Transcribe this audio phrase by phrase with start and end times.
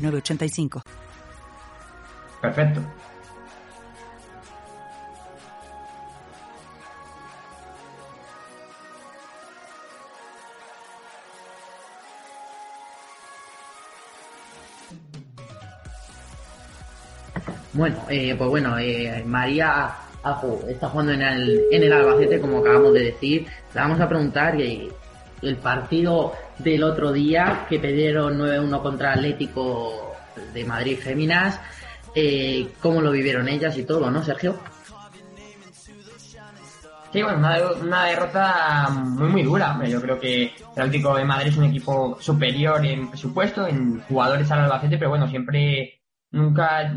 [0.00, 0.82] 985.
[2.40, 2.80] Perfecto.
[17.72, 22.58] Bueno, eh, pues bueno, eh, María Ajo está jugando en el, en el Albacete, como
[22.58, 23.46] acabamos de decir.
[23.74, 24.88] Le vamos a preguntar eh,
[25.42, 30.16] el partido del otro día que perdieron 9-1 contra Atlético
[30.52, 31.60] de Madrid Féminas,
[32.14, 34.58] eh, cómo lo vivieron ellas y todo, ¿no, Sergio?
[37.12, 37.38] Sí, bueno,
[37.82, 39.80] una, derrota muy, muy dura.
[39.84, 44.48] Yo creo que el Atlético de Madrid es un equipo superior en presupuesto, en jugadores
[44.52, 46.94] al Albacete, pero bueno, siempre nunca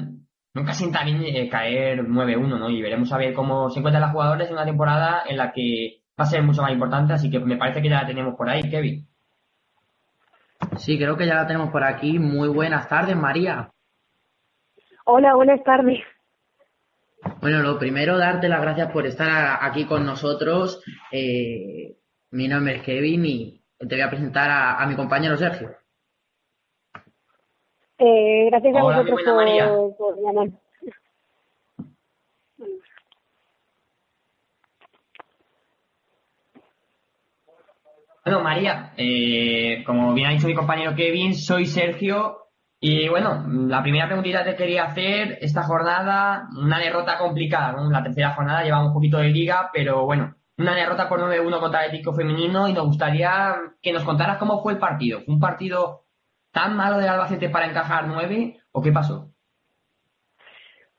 [0.53, 2.69] nunca sienta bien eh, caer 9-1, ¿no?
[2.69, 6.02] Y veremos a ver cómo se encuentran las jugadoras en una temporada en la que
[6.19, 8.49] va a ser mucho más importante, así que me parece que ya la tenemos por
[8.49, 9.07] ahí, Kevin.
[10.77, 12.19] Sí, creo que ya la tenemos por aquí.
[12.19, 13.71] Muy buenas tardes, María.
[15.05, 15.99] Hola, buenas tardes.
[17.41, 20.83] Bueno, lo primero, darte las gracias por estar aquí con nosotros.
[21.11, 21.97] Eh,
[22.31, 25.71] mi nombre es Kevin y te voy a presentar a, mi compañero Sergio.
[27.97, 30.62] Eh, gracias a vosotros por, por llamar.
[38.25, 42.37] Bueno, María, eh, como bien ha dicho mi compañero Kevin, soy Sergio.
[42.79, 47.75] Y bueno, la primera preguntita que quería hacer, esta jornada, una derrota complicada.
[47.89, 51.81] La tercera jornada lleva un poquito de liga, pero bueno, una derrota por 9-1 contra
[51.81, 55.19] el Atlético Femenino y nos gustaría que nos contaras cómo fue el partido.
[55.21, 56.03] ¿Fue un partido
[56.51, 59.29] tan malo del Albacete para encajar 9 o qué pasó?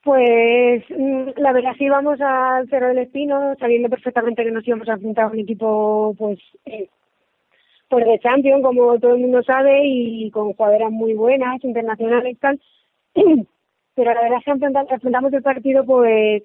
[0.03, 4.89] Pues mm, la verdad sí vamos al Cerro del Espino sabiendo perfectamente que nos íbamos
[4.91, 6.91] a enfrentar a un equipo pues eh,
[7.95, 12.61] pues de Champions, como todo el mundo sabe, y con jugadoras muy buenas, internacionales, tal.
[13.95, 14.51] Pero la verdad es que
[14.95, 16.43] enfrentamos el partido, pues,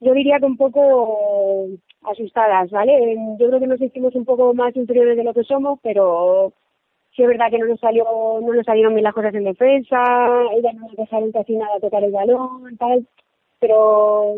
[0.00, 1.68] yo diría que un poco
[2.02, 3.16] asustadas, ¿vale?
[3.38, 6.52] Yo creo que nos hicimos un poco más inferiores de lo que somos, pero
[7.16, 8.04] sí es verdad que no nos salió,
[8.42, 10.04] no nos salieron bien las cosas en defensa,
[10.54, 13.08] ellas no nos dejaron casi nada tocar el balón, tal,
[13.58, 14.34] pero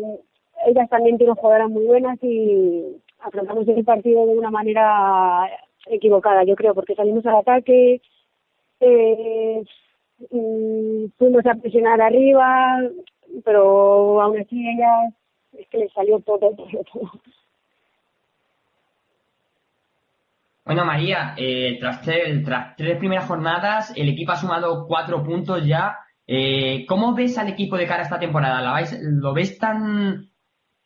[0.65, 5.49] ellas también tienen jugadoras muy buenas y afrontamos el partido de una manera
[5.89, 8.01] equivocada, yo creo, porque salimos al ataque,
[8.79, 9.63] eh,
[10.31, 12.81] mm, fuimos a presionar arriba,
[13.43, 15.13] pero aún así ella
[15.57, 17.11] es que le salió todo, todo, todo.
[20.65, 25.65] Bueno, María, eh, tras, tres, tras tres primeras jornadas, el equipo ha sumado cuatro puntos
[25.65, 25.97] ya.
[26.27, 28.61] Eh, ¿Cómo ves al equipo de cara a esta temporada?
[28.61, 30.26] ¿La ¿Lo ves tan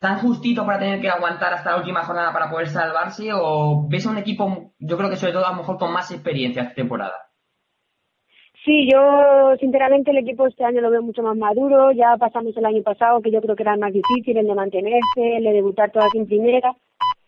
[0.02, 4.04] tan justito para tener que aguantar hasta la última jornada para poder salvarse o ves
[4.04, 6.74] a un equipo, yo creo que sobre todo a lo mejor con más experiencia esta
[6.74, 7.14] temporada?
[8.64, 9.00] Sí, yo
[9.60, 13.22] sinceramente el equipo este año lo veo mucho más maduro, ya pasamos el año pasado
[13.22, 16.26] que yo creo que era más difícil el de mantenerse, el de debutar todas en
[16.26, 16.74] primera.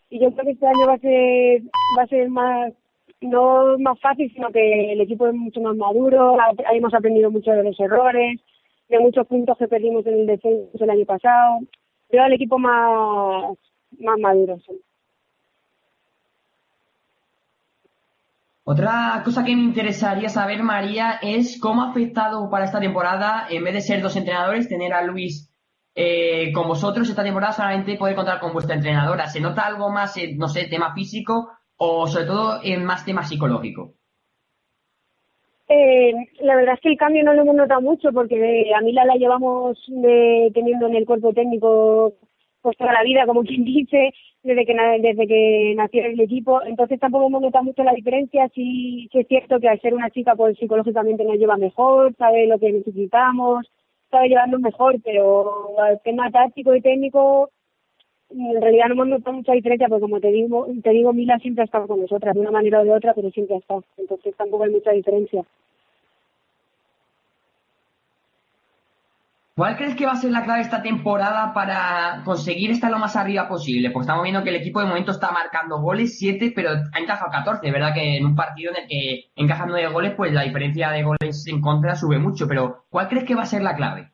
[0.09, 1.61] Y yo creo que este año va a ser
[1.97, 2.73] va a ser más
[3.21, 6.37] no más fácil, sino que el equipo es mucho más maduro,
[6.73, 8.41] hemos aprendido mucho de los errores,
[8.89, 11.59] de muchos puntos que perdimos en el descenso el año pasado
[12.09, 13.57] veo al equipo más,
[13.99, 14.57] más maduro.
[18.67, 23.63] Otra cosa que me interesaría saber, María, es cómo ha afectado para esta temporada, en
[23.63, 25.51] vez de ser dos entrenadores, tener a Luis
[25.93, 29.27] eh, con vosotros esta temporada, solamente poder contar con vuestra entrenadora.
[29.27, 33.93] ¿Se nota algo más, no sé, tema físico o sobre todo en más tema psicológico?
[35.67, 39.03] Eh, la verdad es que el cambio no lo hemos notado mucho porque a Mila
[39.05, 42.13] la llevamos teniendo en el cuerpo técnico
[42.61, 44.11] pues toda la vida, como quien dice,
[44.43, 46.61] desde que desde que nació el equipo.
[46.63, 48.49] Entonces tampoco hemos notado mucho la diferencia.
[48.53, 52.47] Sí, sí es cierto que al ser una chica, pues psicológicamente nos lleva mejor, sabe
[52.47, 53.65] lo que necesitamos,
[54.11, 57.49] sabe llevarnos mejor, pero el tema táctico y técnico
[58.29, 61.63] en realidad no hemos notado mucha diferencia porque como te digo, te digo Mila siempre
[61.63, 63.83] ha estado con nosotras de una manera o de otra, pero siempre ha estado.
[63.97, 65.43] Entonces tampoco hay mucha diferencia.
[69.57, 73.15] ¿Cuál crees que va a ser la clave esta temporada para conseguir estar lo más
[73.15, 73.89] arriba posible?
[73.89, 77.31] Porque estamos viendo que el equipo de momento está marcando goles, 7, pero ha encajado
[77.31, 77.93] 14, ¿verdad?
[77.93, 81.47] Que en un partido en el que encajan 9 goles, pues la diferencia de goles
[81.47, 82.49] en contra sube mucho.
[82.49, 84.11] Pero, ¿cuál crees que va a ser la clave?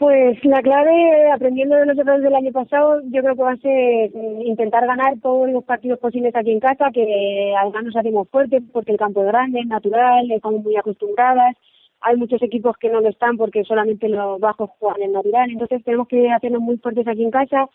[0.00, 3.56] Pues la clave, aprendiendo de los errores del año pasado, yo creo que va a
[3.58, 8.26] ser mm, intentar ganar todos los partidos posibles aquí en casa, que además nos hacemos
[8.30, 11.54] fuertes porque el campo es grande, es natural, estamos muy acostumbradas.
[12.00, 15.84] Hay muchos equipos que no lo están porque solamente los bajos juegan en natural, entonces
[15.84, 17.68] tenemos que hacernos muy fuertes aquí en casa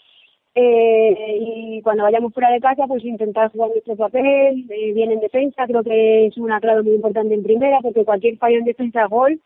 [0.55, 5.19] eh, y cuando vayamos fuera de casa pues intentar jugar nuestro papel, eh, bien en
[5.19, 9.03] defensa, creo que es una clave muy importante en primera porque cualquier fallo en defensa
[9.03, 9.39] es gol,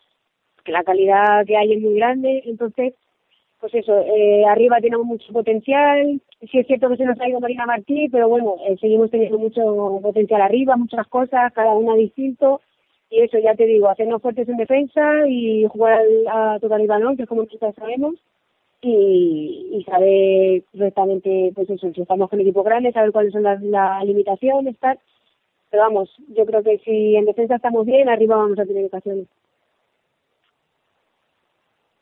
[0.72, 2.94] la calidad que hay es muy grande, entonces
[3.60, 7.42] pues eso, eh, arriba tenemos mucho potencial, sí es cierto que se nos ha ido
[7.42, 12.62] Marina Martí, pero bueno, eh, seguimos teniendo mucho potencial arriba, muchas cosas, cada una distinto,
[13.10, 16.02] y eso ya te digo, hacernos fuertes en defensa y jugar
[16.32, 18.16] a total balón, que es como nosotros sabemos,
[18.82, 23.60] y, y saber correctamente, pues eso, si estamos con equipo grande, saber cuáles son las,
[24.06, 25.00] limitaciones, tal.
[25.70, 29.28] Pero vamos, yo creo que si en defensa estamos bien, arriba vamos a tener ocasiones.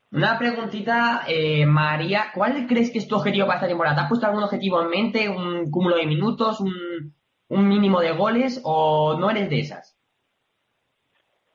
[0.10, 3.96] Una preguntita, eh, María, ¿cuál crees que es tu objetivo para esta temporada?
[3.96, 7.14] ¿Te has puesto algún objetivo en mente, un cúmulo de minutos, un,
[7.50, 9.98] mínimo de goles o no eres de esas?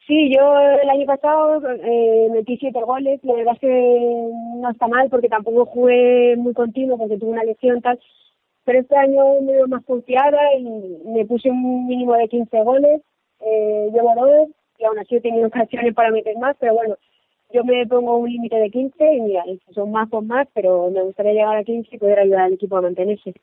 [0.07, 0.43] Sí, yo
[0.83, 5.29] el año pasado eh, metí siete goles, la verdad es que no está mal porque
[5.29, 7.99] tampoco jugué muy continuo porque tuve una lesión tal,
[8.65, 10.65] pero este año me veo más confiada y
[11.07, 13.01] me puse un mínimo de 15 goles,
[13.41, 16.97] eh, llevo dos y aún así he tenido ocasiones para meter más, pero bueno,
[17.53, 19.45] yo me pongo un límite de 15 y mira,
[19.75, 22.77] son más por más, pero me gustaría llegar a 15 y poder ayudar al equipo
[22.77, 23.35] a mantenerse.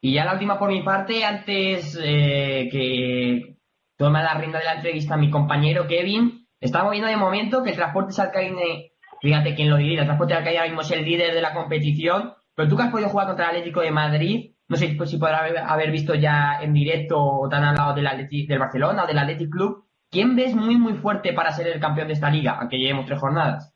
[0.00, 3.56] Y ya la última por mi parte, antes eh, que
[3.96, 6.46] toma la rienda de la entrevista mi compañero Kevin.
[6.60, 10.58] Estamos viendo de momento que el transporte Alcaine, fíjate quién lo diría, el transporte Alcaine
[10.58, 13.46] ahora mismo es el líder de la competición, pero tú que has podido jugar contra
[13.46, 17.64] el Atlético de Madrid, no sé si podrás haber, visto ya en directo o tan
[17.64, 18.06] al lado del,
[18.48, 22.08] del Barcelona o del Athletic Club, ¿quién ves muy muy fuerte para ser el campeón
[22.08, 23.72] de esta liga, aunque llevemos tres jornadas?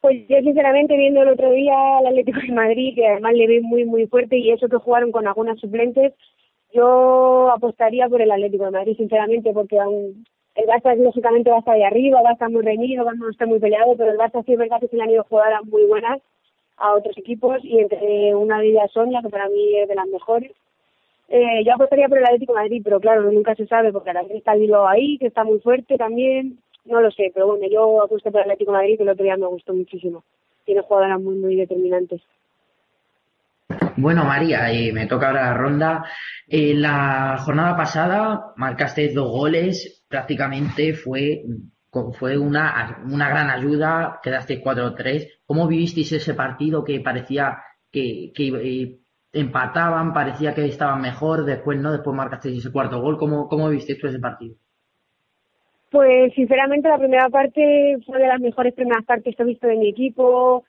[0.00, 3.60] Pues yo sinceramente viendo el otro día al Atlético de Madrid, que además le ve
[3.60, 6.14] muy muy fuerte y eso que jugaron con algunas suplentes,
[6.72, 10.24] yo apostaría por el Atlético de Madrid, sinceramente, porque aún
[10.54, 13.30] el Barça lógicamente va a estar ahí arriba, va a estar muy reñido, va a
[13.30, 15.84] estar muy peleado, pero el Barça sí es verdad que le han ido jugadas muy
[15.84, 16.20] buenas
[16.76, 20.06] a otros equipos y entre una de ellas Sonia, que para mí es de las
[20.06, 20.52] mejores.
[21.28, 24.22] Eh, yo apostaría por el Atlético de Madrid, pero claro, nunca se sabe porque ahora
[24.30, 28.30] está Bilbao ahí, que está muy fuerte también, no lo sé, pero bueno, yo apuesto
[28.30, 30.24] por el Atlético de Madrid, que el otro día me gustó muchísimo.
[30.64, 32.22] Tiene jugadoras muy, muy determinantes.
[33.96, 36.04] Bueno, María, eh, me toca ahora la ronda.
[36.46, 41.42] Eh, la jornada pasada marcaste dos goles, prácticamente fue,
[42.12, 45.40] fue una, una gran ayuda, quedaste 4-3.
[45.44, 47.58] ¿Cómo vivisteis ese partido que parecía
[47.90, 48.98] que, que eh,
[49.32, 53.18] empataban, parecía que estaban mejor, después no, después marcaste ese cuarto gol?
[53.18, 54.54] ¿Cómo, cómo viste tú ese partido?
[55.90, 59.76] Pues sinceramente la primera parte fue de las mejores primeras partes que he visto de
[59.76, 60.64] mi equipo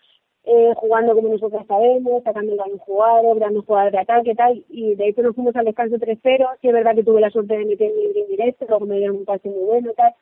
[0.45, 4.95] eh, jugando como nosotros sabemos, sacando el balón jugado, creando jugadas de ataque, tal, y
[4.95, 7.65] de hecho nos fuimos al descanso 3-0, sí es verdad que tuve la suerte de
[7.65, 10.13] meter mi en directo, luego me dieron un pase muy bueno, tal,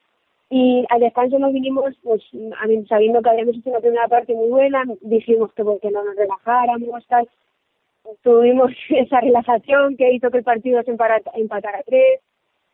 [0.50, 2.24] y al descanso nos vinimos, pues,
[2.90, 7.08] sabiendo que habíamos hecho una primera parte muy buena, dijimos que, porque no nos relajáramos,
[7.08, 7.30] tal,
[8.24, 12.22] tuvimos esa relajación que hizo que el partido se empatara a tres,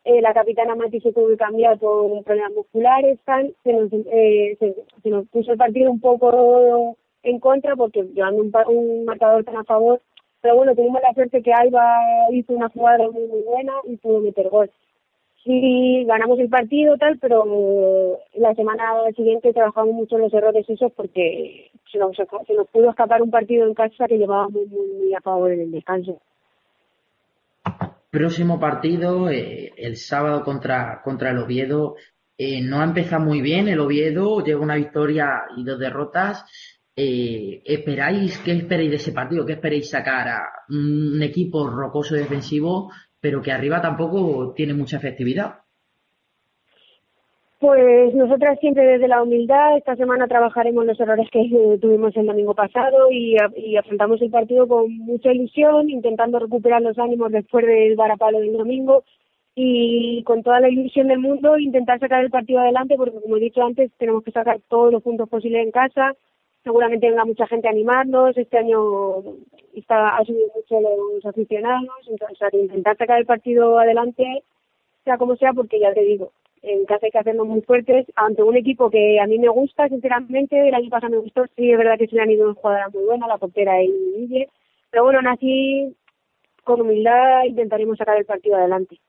[0.05, 4.57] eh, la capitana Mati se tuvo que cambiar por problemas musculares, tal, se nos, eh,
[4.59, 9.57] se nos puso el partido un poco en contra porque llevando un, un marcador tan
[9.57, 10.01] a favor.
[10.41, 11.99] Pero bueno, tuvimos la suerte que Alba
[12.31, 14.69] hizo una jugada muy, muy buena y pudo meter gol.
[15.43, 18.83] Sí, ganamos el partido, tal, pero la semana
[19.15, 23.31] siguiente trabajamos mucho en los errores esos porque se nos, se nos pudo escapar un
[23.31, 26.21] partido en casa que llevábamos muy, muy, a favor en el descanso.
[28.09, 31.95] Próximo partido, eh, el sábado contra, contra el Oviedo.
[32.37, 36.45] Eh, no ha empezado muy bien el Oviedo, llega una victoria y dos derrotas
[36.95, 39.45] eh, ¿esperáis, qué esperáis de ese partido?
[39.45, 42.91] ¿Qué esperáis sacar a un equipo rocoso defensivo,
[43.23, 45.61] pero que arriba tampoco tiene mucha efectividad?
[47.57, 51.39] Pues nosotras siempre desde la humildad, esta semana trabajaremos los errores que
[51.81, 56.99] tuvimos el domingo pasado y, y afrontamos el partido con mucha ilusión, intentando recuperar los
[56.99, 59.05] ánimos después del varapalo del domingo
[59.55, 63.39] y con toda la ilusión del mundo intentar sacar el partido adelante porque como he
[63.39, 66.13] dicho antes tenemos que sacar todos los puntos posibles en casa,
[66.63, 68.37] seguramente venga mucha gente a animarnos.
[68.37, 69.19] Este año
[69.73, 74.43] está, ha subido mucho los aficionados, entonces intentar sacar el partido adelante,
[75.03, 78.41] sea como sea, porque ya te digo, en casa hay que hacernos muy fuertes ante
[78.41, 81.77] un equipo que a mí me gusta, sinceramente, el año pasado me gustó, sí, es
[81.77, 84.49] verdad que se le han ido jugadoras muy buenas, la portera y Guille,
[84.89, 85.95] pero bueno, aún así,
[86.63, 88.99] con humildad intentaremos sacar el partido adelante.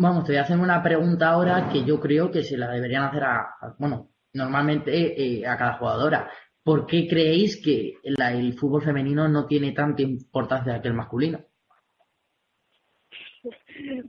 [0.00, 3.02] Vamos, te voy a hacer una pregunta ahora que yo creo que se la deberían
[3.02, 6.30] hacer a, bueno, normalmente eh, a cada jugadora.
[6.62, 11.40] ¿Por qué creéis que el fútbol femenino no tiene tanta importancia que el masculino?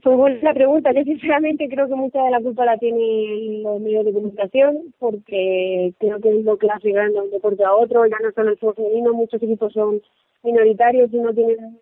[0.02, 0.92] Pues buena pregunta.
[0.92, 5.94] Yo sinceramente creo que mucha de la culpa la tienen los medios de comunicación, porque
[5.98, 8.04] creo que es lo que hace de un deporte a otro.
[8.06, 10.02] Ya no solo el fútbol femenino, muchos equipos son
[10.42, 11.78] minoritarios y no tienen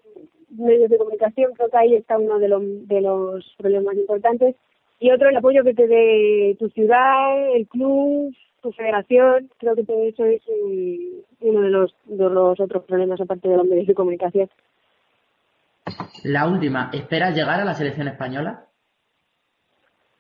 [0.51, 1.53] medios de comunicación.
[1.55, 4.55] Creo que ahí está uno de los, de los problemas importantes.
[5.01, 9.49] Y otro, el apoyo que te dé tu ciudad, el club, tu federación.
[9.59, 10.43] Creo que todo eso es
[11.41, 14.51] uno de los, de los otros problemas, aparte de los medios de comunicación.
[16.25, 18.65] La última, ¿esperas llegar a la selección española?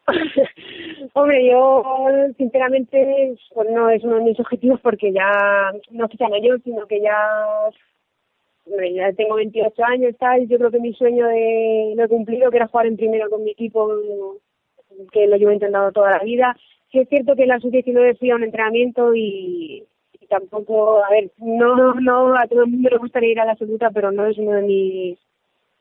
[1.13, 1.83] Hombre, yo
[2.37, 7.01] sinceramente pues no es uno de mis objetivos porque ya no fichan ellos, sino que
[7.01, 7.19] ya,
[8.67, 10.47] ya tengo 28 años tal.
[10.49, 13.45] Yo creo que mi sueño de lo he cumplido, que era jugar en primero con
[13.45, 13.91] mi equipo,
[15.13, 16.57] que lo llevo intentando toda la vida.
[16.91, 19.85] Sí es cierto que la sub-19 fui a un entrenamiento y,
[20.29, 23.91] tampoco, a ver, no, no a todo el mundo le gustaría ir a la absoluta,
[23.91, 25.19] pero no es uno de mis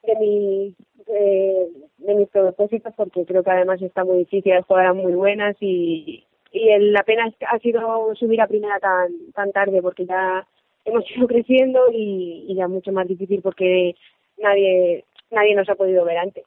[0.03, 0.73] de mis
[1.07, 5.55] eh, de mis propósitos porque creo que además está muy difícil, las jugadoras muy buenas
[5.59, 10.45] y, y el, la pena ha sido subir a primera tan tan tarde porque ya
[10.85, 13.95] hemos ido creciendo y, y ya mucho más difícil porque
[14.37, 16.45] nadie nadie nos ha podido ver antes.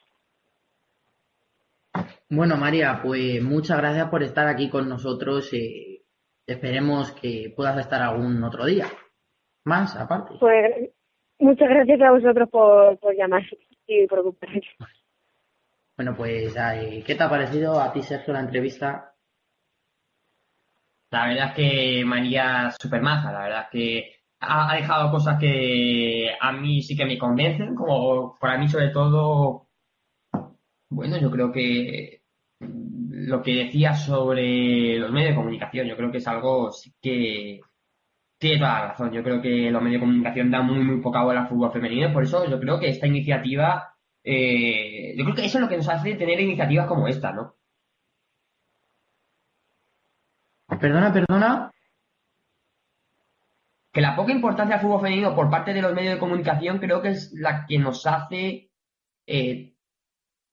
[2.29, 5.53] Bueno, María, pues muchas gracias por estar aquí con nosotros.
[5.53, 6.03] Eh,
[6.47, 8.87] esperemos que puedas estar algún otro día.
[9.65, 10.35] Más, aparte.
[10.41, 10.91] Pues
[11.41, 13.43] Muchas gracias a vosotros por, por llamar
[13.87, 14.23] y por.
[15.97, 16.55] Bueno, pues,
[17.07, 19.15] ¿qué te ha parecido a ti, Sergio, la entrevista?
[21.11, 26.31] La verdad es que María súper maja, la verdad es que ha, dejado cosas que
[26.39, 29.67] a mí sí que me convencen, como para mí sobre todo,
[30.91, 32.23] bueno, yo creo que
[32.59, 36.71] lo que decía sobre los medios de comunicación, yo creo que es algo
[37.01, 37.61] que
[38.39, 39.13] tiene toda la razón.
[39.13, 42.13] Yo creo que los medios de comunicación dan muy, muy poca bola al fútbol femenino.
[42.13, 43.95] Por eso yo creo que esta iniciativa,
[44.25, 47.57] eh, yo creo que eso es lo que nos hace tener iniciativas como esta, ¿no?
[50.81, 51.71] Perdona, perdona.
[53.93, 57.03] Que la poca importancia al fútbol femenino por parte de los medios de comunicación creo
[57.03, 58.71] que es la que nos hace
[59.27, 59.70] eh,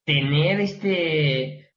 [0.08, 1.74] tener este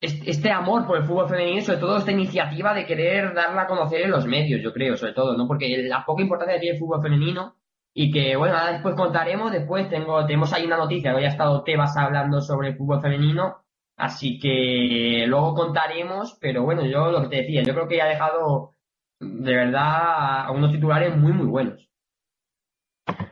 [0.00, 4.02] este amor por el fútbol femenino sobre todo esta iniciativa de querer darla a conocer
[4.02, 5.48] en los medios, yo creo, sobre todo, ¿no?
[5.48, 7.56] Porque la poca importancia que tiene el fútbol femenino
[7.92, 11.64] y que, bueno, ahora después contaremos, después tengo, tenemos ahí una noticia, hoy ha estado
[11.64, 13.64] Tebas hablando sobre el fútbol femenino,
[13.96, 18.06] así que luego contaremos, pero bueno, yo lo que te decía, yo creo que ha
[18.06, 18.74] dejado
[19.20, 21.88] de verdad a unos titulares muy, muy buenos.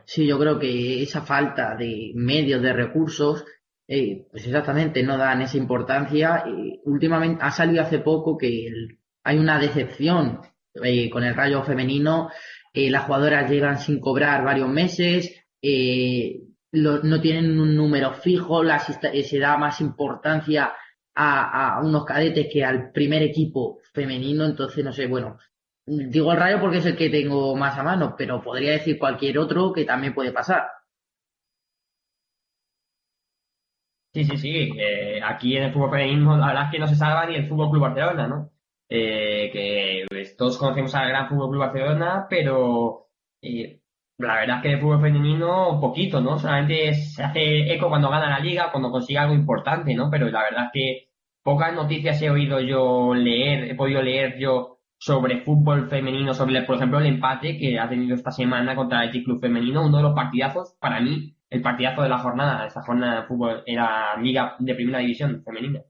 [0.05, 3.45] Sí, yo creo que esa falta de medios, de recursos,
[3.87, 6.45] eh, pues exactamente, no dan esa importancia.
[6.85, 8.69] últimamente ha salido hace poco que
[9.23, 10.41] hay una decepción
[10.81, 12.29] eh, con el rayo femenino.
[12.73, 15.45] Eh, las jugadoras llegan sin cobrar varios meses,
[16.71, 20.73] no tienen un número fijo, se da más importancia
[21.15, 24.45] a, a, unos cadetes que al primer equipo femenino.
[24.45, 25.37] Entonces, no sé, bueno,
[25.85, 29.37] digo el rayo porque es el que tengo más a mano, pero podría decir cualquier
[29.37, 30.63] otro que también puede pasar.
[34.13, 34.71] Sí, sí, sí.
[34.77, 37.47] Eh, aquí en el fútbol femenino la verdad es que no se salva ni el
[37.47, 38.51] Fútbol Club Barcelona, ¿no?
[38.87, 43.07] Eh, que pues, todos conocemos al gran Fútbol Club Barcelona, pero
[43.41, 43.81] eh,
[44.19, 46.37] la verdad es que el fútbol femenino poquito, ¿no?
[46.37, 50.09] Solamente se hace eco cuando gana la liga, cuando consigue algo importante, ¿no?
[50.11, 51.09] Pero la verdad es que
[51.41, 56.75] pocas noticias he oído yo leer, he podido leer yo sobre fútbol femenino, sobre, por
[56.75, 60.13] ejemplo, el empate que ha tenido esta semana contra el Club Femenino, uno de los
[60.13, 64.73] partidazos para mí el partidazo de la jornada, esta jornada de fútbol era Liga de
[64.73, 65.81] Primera División femenina.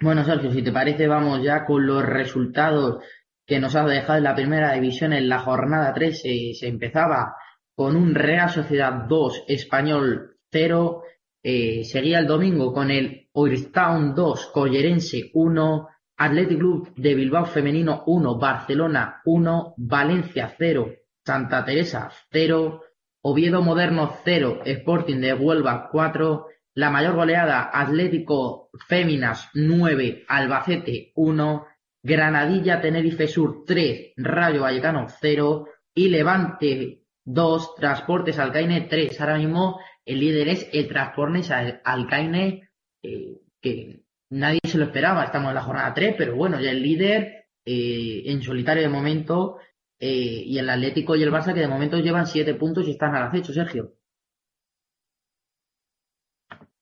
[0.00, 3.04] Bueno, Sergio, si te parece, vamos ya con los resultados
[3.46, 6.20] que nos ha dejado la Primera División en la jornada 3.
[6.20, 7.36] se empezaba
[7.72, 11.04] con un Real Sociedad 2, Español 0.
[11.40, 18.02] Eh, seguía el domingo con el Oirstown 2, Collerense 1, Athletic Club de Bilbao Femenino
[18.04, 20.92] 1, Barcelona 1, Valencia 0,
[21.24, 22.80] Santa Teresa 0,
[23.22, 31.66] Oviedo Moderno 0, Sporting de Huelva 4, la mayor goleada Atlético Féminas 9, Albacete 1,
[32.02, 39.20] Granadilla Tenerife Sur 3, Rayo Vallecano 0 y Levante 2, Transportes Alcaine 3.
[39.20, 42.70] Ahora mismo el líder es el Transportes Alcaine
[43.02, 45.24] eh, que nadie se lo esperaba.
[45.24, 49.58] Estamos en la jornada 3, pero bueno, ya el líder eh, en solitario de momento
[50.00, 53.14] eh, y el Atlético y el Barça que de momento llevan 7 puntos y están
[53.14, 53.92] al acecho, Sergio.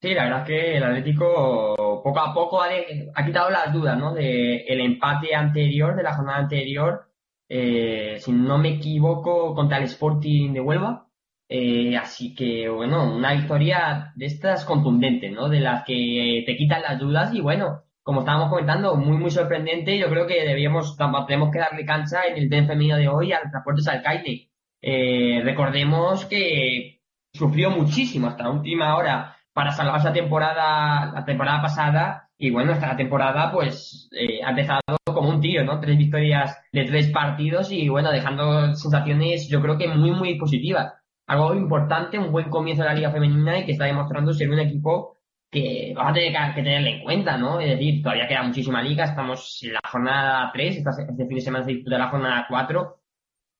[0.00, 2.68] Sí, la verdad es que el Atlético poco a poco ha,
[3.14, 4.14] ha quitado las dudas, ¿no?
[4.14, 7.08] De el empate anterior, de la jornada anterior,
[7.48, 11.08] eh, si no me equivoco, contra el Sporting de Huelva.
[11.48, 15.48] Eh, así que, bueno, una victoria de estas contundentes, ¿no?
[15.48, 19.98] De las que te quitan las dudas y, bueno, como estábamos comentando, muy, muy sorprendente.
[19.98, 20.96] Yo creo que debíamos,
[21.26, 24.48] tenemos que darle cancha en el tren femenino de hoy al Transportes Alcaide.
[24.80, 27.02] Eh, recordemos que
[27.34, 32.30] sufrió muchísimo hasta la última hora para salvar esa temporada, la temporada pasada.
[32.38, 35.78] Y bueno, esta temporada pues eh, ha empezado como un tiro, ¿no?
[35.78, 40.94] Tres victorias de tres partidos y bueno, dejando sensaciones yo creo que muy, muy positivas.
[41.26, 44.60] Algo importante, un buen comienzo de la Liga Femenina y que está demostrando ser un
[44.60, 45.17] equipo
[45.50, 47.60] que vamos a tener que, tenerle en cuenta, ¿no?
[47.60, 51.64] Es decir, todavía queda muchísima liga, estamos en la jornada 3, este fin de semana
[51.64, 53.00] se disputa la jornada 4,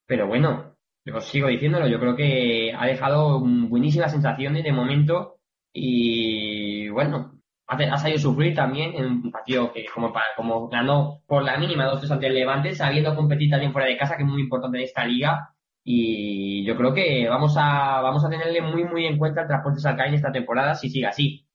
[0.06, 5.38] pero bueno, yo sigo diciéndolo, yo creo que ha dejado buenísimas sensaciones de momento
[5.72, 11.42] y bueno, ha, salido sufrir también en un partido que como para, como ganó por
[11.42, 14.42] la mínima 2-3 ante el Levante, sabiendo competir también fuera de casa, que es muy
[14.42, 15.54] importante en esta liga.
[15.84, 19.80] Y yo creo que vamos a, vamos a tenerle muy, muy en cuenta el transporte
[19.80, 21.47] Salcay en esta temporada si sigue así.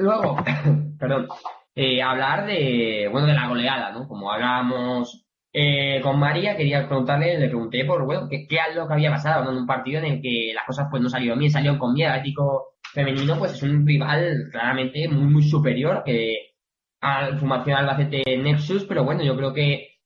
[0.00, 0.36] Luego,
[0.98, 1.28] perdón,
[1.74, 4.08] eh, hablar de, bueno, de la goleada, ¿no?
[4.08, 8.86] Como hablábamos eh, con María, quería preguntarle, le pregunté por, bueno, qué, qué es lo
[8.86, 9.50] que había pasado, ¿no?
[9.52, 12.14] En un partido en el que las cosas pues no salieron bien, salieron con miedo,
[12.14, 16.54] ético femenino, pues es un rival claramente muy, muy superior que
[17.00, 19.98] al formación Albacete Nexus, pero bueno, yo creo que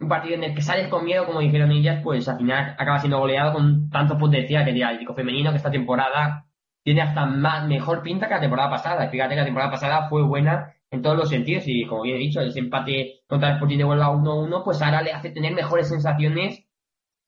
[0.00, 2.98] un partido en el que sales con miedo, como dijeron ellas, pues al final acaba
[2.98, 6.46] siendo goleado con tanto potencial que tiene el Atlético femenino que esta temporada
[6.82, 9.08] tiene hasta más, mejor pinta que la temporada pasada.
[9.08, 12.20] Fíjate que la temporada pasada fue buena en todos los sentidos y como bien he
[12.20, 15.88] dicho, ese empate contra el Sporting de Huelva 1-1, pues ahora le hace tener mejores
[15.88, 16.66] sensaciones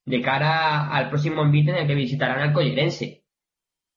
[0.04, 3.24] de cara al próximo envite en el que visitarán al Collerense.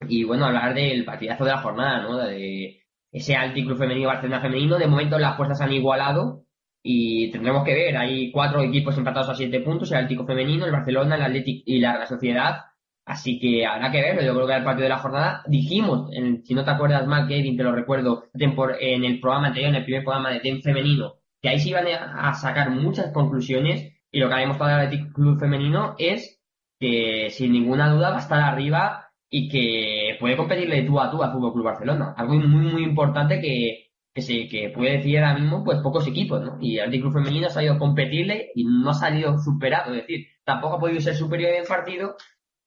[0.08, 2.18] Y bueno, hablar del partidazo de la jornada, ¿no?
[2.18, 4.78] De ese Alti Club Femenino Barcelona Femenino.
[4.78, 6.46] De momento las fuerzas han igualado
[6.84, 7.98] y tendremos que ver.
[7.98, 11.80] Hay cuatro equipos empatados a siete puntos: el Altico Femenino, el Barcelona, el Athletic y
[11.80, 12.66] la Sociedad.
[13.06, 14.24] Así que habrá que verlo.
[14.24, 16.10] Yo creo que el partido de la jornada dijimos,
[16.44, 19.84] si no te acuerdas mal, Kevin, te lo recuerdo, en el programa anterior, en el
[19.84, 24.30] primer programa de TEN Femenino, que ahí se iban a sacar muchas conclusiones y lo
[24.30, 26.42] que ha demostrado el Athletic Club Femenino es
[26.80, 31.22] que sin ninguna duda va a estar arriba y que puede competirle tú a tú
[31.22, 32.14] al Fútbol Club Barcelona.
[32.16, 36.58] Algo muy, muy importante que, se, que puede decir ahora mismo pues pocos equipos, ¿no?
[36.62, 39.94] Y el Club Femenino ha salido competirle y no ha salido superado.
[39.94, 42.16] Es decir, tampoco ha podido ser superior en el partido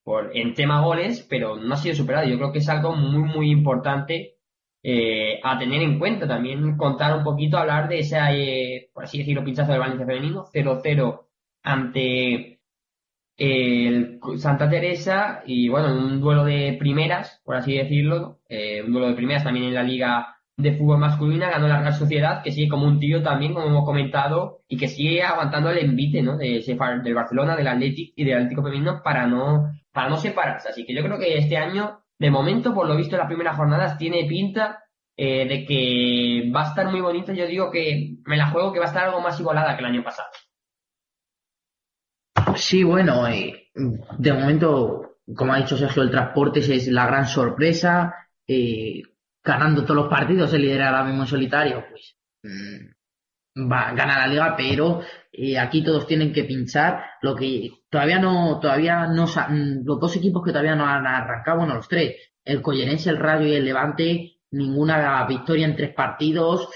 [0.09, 2.27] por, en tema goles, pero no ha sido superado.
[2.27, 4.39] Yo creo que es algo muy, muy importante
[4.83, 6.27] eh, a tener en cuenta.
[6.27, 10.47] También contar un poquito, hablar de ese, eh, por así decirlo, pinchazo del Valencia Femenino,
[10.47, 11.27] 0-0
[11.63, 12.61] ante
[13.37, 19.09] el Santa Teresa y bueno, un duelo de primeras, por así decirlo, eh, un duelo
[19.09, 22.69] de primeras también en la liga de fútbol masculina, ganó la Real Sociedad, que sigue
[22.69, 26.37] como un tío también, como hemos comentado, y que sigue aguantando el envite, ¿no?
[26.37, 26.61] De,
[27.05, 30.69] del Barcelona, del Atlético y del Atlético Femenino para no, para no separarse.
[30.69, 33.57] Así que yo creo que este año, de momento, por lo visto en las primeras
[33.57, 34.83] jornadas, tiene pinta
[35.17, 37.33] eh, de que va a estar muy bonito.
[37.33, 39.91] Yo digo que me la juego que va a estar algo más igualada que el
[39.91, 40.29] año pasado.
[42.57, 48.13] Sí, bueno, eh, de momento, como ha dicho Sergio, el transporte es la gran sorpresa.
[48.45, 49.03] Eh,
[49.53, 54.19] ganando todos los partidos, el líder ahora mismo en solitario, pues mm, va a ganar
[54.19, 55.01] la liga, pero
[55.33, 57.05] eh, aquí todos tienen que pinchar.
[57.23, 61.59] Lo que todavía no, todavía no, mm, los dos equipos que todavía no han arrancado,
[61.59, 66.69] bueno, los tres, el Collerense, el Rayo y el Levante, ninguna victoria en tres partidos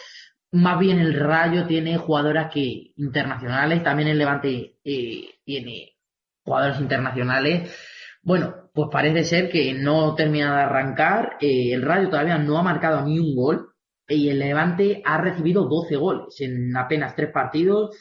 [0.52, 5.96] más bien el Rayo tiene jugadoras que internacionales, también el Levante eh, tiene
[6.44, 7.74] jugadores internacionales.
[8.22, 11.36] Bueno, pues parece ser que no termina de arrancar.
[11.40, 13.68] Eh, el Rayo todavía no ha marcado ni un gol
[14.08, 17.96] y el Levante ha recibido 12 goles en apenas tres partidos.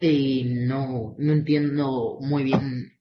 [0.00, 2.92] Y no, no entiendo muy bien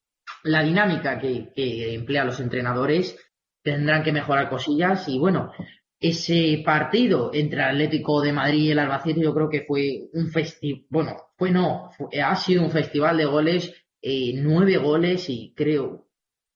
[0.44, 3.18] la dinámica que, que emplean los entrenadores.
[3.62, 5.52] Tendrán que mejorar cosillas y bueno,
[6.00, 10.86] ese partido entre Atlético de Madrid y el Albacete yo creo que fue un festival,
[10.90, 16.03] bueno, fue no, ha sido un festival de goles, eh, nueve goles y creo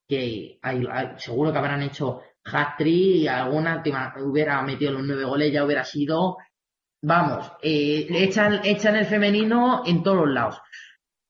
[0.07, 3.91] que hay, seguro que habrán hecho hat-trick y alguna que
[4.21, 6.37] hubiera metido los nueve goles ya hubiera sido,
[7.01, 10.61] vamos, eh, echan, echan el femenino en todos los lados.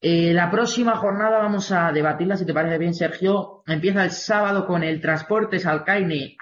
[0.00, 3.64] Eh, la próxima jornada vamos a debatirla, si te parece bien, Sergio.
[3.66, 6.36] Empieza el sábado con el Transportes Alcaine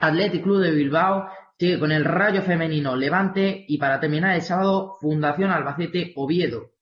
[0.00, 4.96] Athletic Club de Bilbao, sigue con el Rayo Femenino Levante y para terminar el sábado,
[5.00, 6.72] Fundación Albacete Oviedo.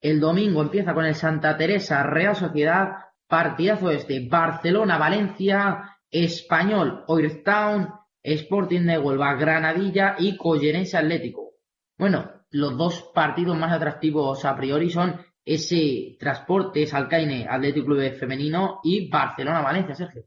[0.00, 2.92] El domingo empieza con el Santa Teresa Real Sociedad,
[3.32, 7.88] partidazo este, Barcelona, Valencia, Español, Oirtown,
[8.22, 11.54] Sporting de Huelva, Granadilla y Collerense Atlético.
[11.96, 18.80] Bueno, los dos partidos más atractivos a priori son ese Transportes Alcaine Atlético Club Femenino
[18.84, 20.24] y Barcelona Valencia, Sergio.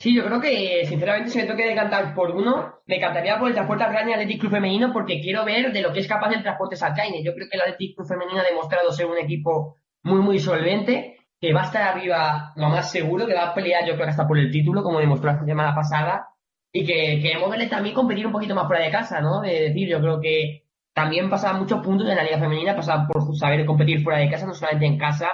[0.00, 3.46] Sí, yo creo que, sinceramente, si me tengo que decantar por uno, me encantaría por
[3.46, 6.42] el Transporte Alcaine Atlético Club Femenino porque quiero ver de lo que es capaz el
[6.42, 7.22] Transportes Alcaine.
[7.22, 11.15] Yo creo que el Atlético Club Femenino ha demostrado ser un equipo muy, muy solvente,
[11.40, 14.26] que va a estar arriba lo más seguro, que va a pelear yo creo hasta
[14.26, 16.28] por el título, como demostró la semana pasada,
[16.72, 19.42] y que queremos verle también competir un poquito más fuera de casa, ¿no?
[19.44, 23.36] Es decir, yo creo que también pasaban muchos puntos en la Liga Femenina, pasaban por
[23.36, 25.30] saber competir fuera de casa, no solamente en casa.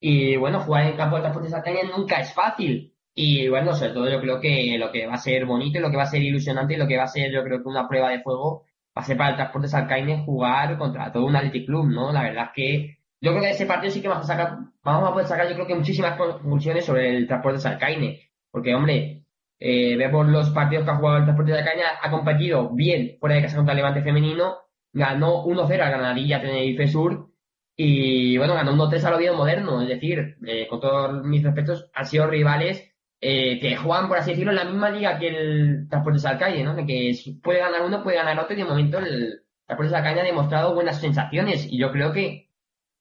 [0.00, 2.92] Y bueno, jugar en campo de Transportes Alcaine nunca es fácil.
[3.14, 5.96] Y bueno, sobre todo yo creo que lo que va a ser bonito lo que
[5.96, 8.10] va a ser ilusionante y lo que va a ser yo creo que una prueba
[8.10, 8.64] de fuego
[8.96, 12.12] va a ser para el Transportes Alcaine jugar contra todo un Athletic Club, ¿no?
[12.12, 14.58] La verdad es que yo creo que de ese partido sí que vamos a sacar,
[14.84, 18.20] vamos a poder sacar yo creo que muchísimas conclusiones sobre el Transportes Alcaine.
[18.52, 19.24] Porque, hombre,
[19.58, 23.42] eh, vemos los partidos que ha jugado el Transportes Alcaine, ha competido bien fuera de
[23.42, 24.58] casa contra el Levante Femenino,
[24.92, 27.30] ganó 1-0 al Granadilla Tenerife Sur
[27.74, 32.06] y bueno, ganó 1-3 al Oviedo Moderno, es decir, eh, con todos mis respetos, han
[32.06, 36.24] sido rivales eh, que juegan, por así decirlo, en la misma liga que el Transportes
[36.26, 36.76] Alcaide, ¿no?
[36.76, 37.12] De que
[37.42, 41.00] puede ganar uno, puede ganar otro y de momento el Transportes Alcaide ha demostrado buenas
[41.00, 42.45] sensaciones y yo creo que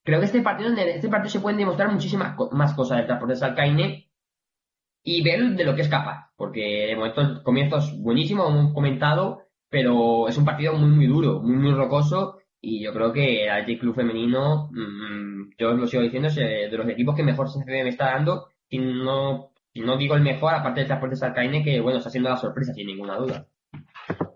[0.05, 3.41] creo que este partido, en este partido se pueden demostrar muchísimas más cosas del Transportes
[3.41, 4.07] Alcaine
[5.03, 8.73] y ver de lo que es capaz, porque de momento el comienzo es buenísimo, hemos
[8.73, 12.39] comentado, pero es un partido muy, muy duro, muy, muy rocoso.
[12.61, 16.69] Y yo creo que el Athletic Club femenino, mm, yo lo sigo diciendo, es de
[16.71, 18.47] los equipos que mejor se me está dando.
[18.69, 22.37] Y no, no digo el mejor, aparte del transporte Sarcaine, que bueno, está siendo la
[22.37, 23.47] sorpresa, sin ninguna duda.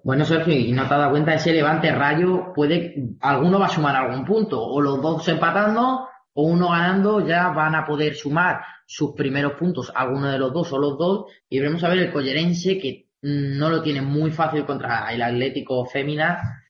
[0.03, 3.69] Bueno, Sergio, y no te has dado cuenta, ese levante rayo puede, alguno va a
[3.69, 8.61] sumar algún punto, o los dos empatando, o uno ganando, ya van a poder sumar
[8.85, 12.11] sus primeros puntos, alguno de los dos o los dos, y veremos a ver el
[12.11, 16.63] collerense que no lo tiene muy fácil contra el Atlético Fémina.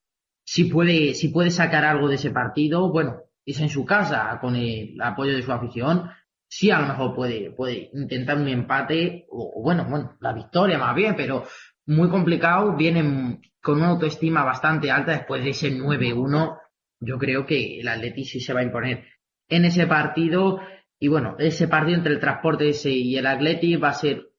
[0.44, 4.56] Si puede, si puede sacar algo de ese partido, bueno, es en su casa con
[4.56, 6.10] el apoyo de su afición.
[6.48, 10.96] Sí, a lo mejor puede, puede intentar un empate, o bueno, bueno, la victoria más
[10.96, 11.44] bien, pero
[11.90, 12.76] muy complicado.
[12.76, 16.58] Vienen con una autoestima bastante alta después de ese 9-1.
[17.02, 19.06] Yo creo que el Atlético sí se va a imponer
[19.48, 20.62] en ese partido.
[21.00, 24.30] Y bueno, ese partido entre el transporte ese y el Atlético va a ser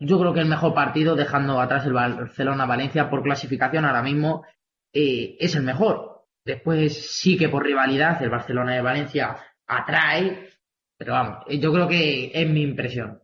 [0.00, 4.44] yo creo que el mejor partido, dejando atrás el Barcelona-Valencia por clasificación ahora mismo,
[4.92, 6.24] eh, es el mejor.
[6.44, 10.50] Después sí que por rivalidad el Barcelona de Valencia atrae,
[10.98, 13.20] pero vamos, yo creo que es mi impresión.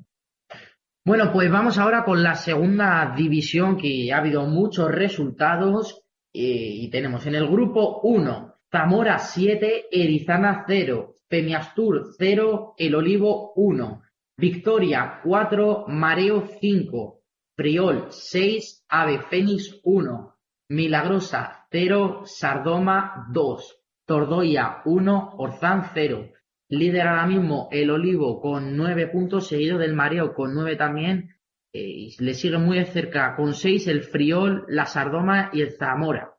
[1.10, 6.88] Bueno, pues vamos ahora con la segunda división que ha habido muchos resultados eh, y
[6.88, 14.02] tenemos en el grupo 1 Zamora 7, Erizana 0, Pemiastur 0, El Olivo 1,
[14.36, 17.20] Victoria 4, Mareo 5,
[17.56, 20.36] Priol 6, Ave Fénix 1,
[20.68, 26.30] Milagrosa 0, Sardoma 2, Tordoya 1, Orzán 0.
[26.70, 31.36] Líder ahora mismo el Olivo con 9 puntos, seguido del Mareo con 9 también.
[31.72, 36.36] Eh, le sigue muy de cerca con 6 el Friol, la Sardoma y el Zamora.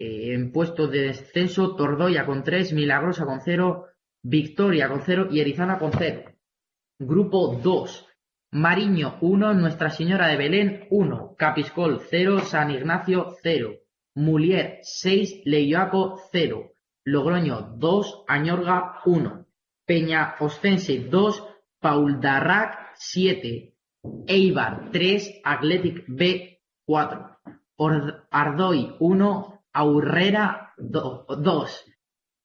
[0.00, 3.86] Eh, en puestos de descenso, Tordoya con 3, Milagrosa con 0,
[4.24, 6.24] Victoria con 0 y Erizana con 0.
[6.98, 8.08] Grupo 2.
[8.54, 13.78] Mariño 1, Nuestra Señora de Belén 1, Capiscol 0, San Ignacio 0,
[14.16, 16.72] Mulier 6, Leyoaco 0,
[17.04, 19.41] Logroño 2, Añorga 1,
[19.84, 21.44] Peña Ostense 2,
[21.80, 23.74] Pauldarrac 7,
[24.26, 27.38] Eibar 3, Athletic B 4,
[28.30, 31.92] Ardoy 1, Aurrera 2,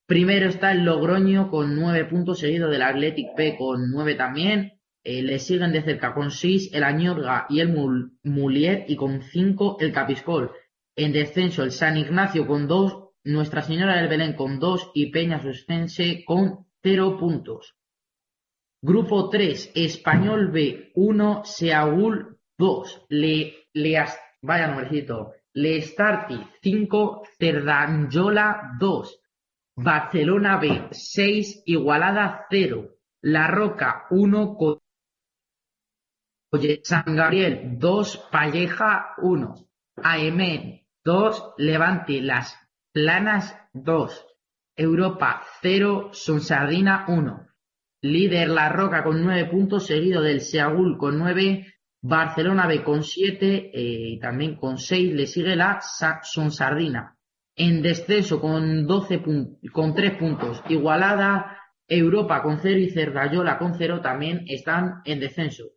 [0.08, 4.80] Primero está el Logroño con nueve puntos, seguido del Athletic P con nueve también.
[5.04, 7.76] Eh, le siguen de cerca con seis el Añorga y el
[8.24, 10.52] Mulier y con cinco el Capiscol.
[10.96, 15.42] En descenso el San Ignacio con dos, Nuestra Señora del Belén con dos y Peña
[15.42, 17.76] Suspense con cero puntos.
[18.82, 24.06] Grupo 3, Español B 1, Seaul 2, Le, Le,
[24.42, 29.20] vaya nombrecito, Le Starti 5, Cerdanyola 2,
[29.76, 32.88] Barcelona B, 6, Igualada 0,
[33.24, 34.58] La Roca 1,
[36.84, 39.56] San Gabriel 2, Palleja 1,
[40.04, 42.56] AM 2, Levante Las
[42.94, 44.37] Planas 2,
[44.80, 47.48] Europa 0, Sonsardina 1.
[48.04, 51.66] Líder La Roca con 9 puntos, seguido del Seagul con 9,
[52.00, 55.80] Barcelona B con 7 eh, y también con 6 le sigue la
[56.22, 57.18] Sonsardina.
[57.56, 59.24] En descenso con 12
[59.74, 60.62] con 3 puntos.
[60.70, 65.72] Igualada, Europa con 0 y Cerdayola con 0 también están en descenso.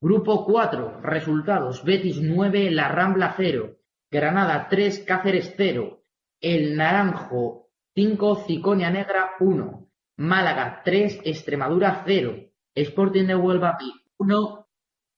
[0.00, 1.84] Grupo 4, resultados.
[1.84, 3.76] Betis 9, La Rambla 0,
[4.10, 6.02] Granada 3, Cáceres 0,
[6.40, 7.63] El Naranjo
[7.94, 13.78] 5, Ciconia Negra 1, Málaga 3, Extremadura 0, Sporting de Huelva
[14.18, 14.66] 1,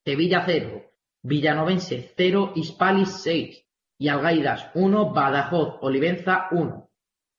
[0.05, 0.83] Sevilla 0,
[1.23, 3.67] Villanovense 0, Hispalis 6
[3.99, 6.91] y Algaidas 1, Badajoz, Olivenza 1.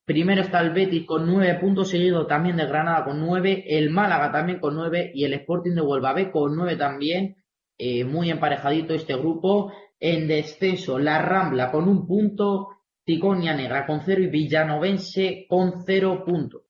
[0.06, 4.32] Primero está el Betis con 9 puntos, seguido también de Granada con 9, el Málaga
[4.32, 7.36] también con 9 y el Sporting de Huelva B con 9 también.
[7.78, 9.72] Eh, muy emparejadito este grupo.
[10.00, 12.77] En descenso, la Rambla con un punto,
[13.08, 16.64] Ticonia Negra con 0 y Villanovense con 0 puntos.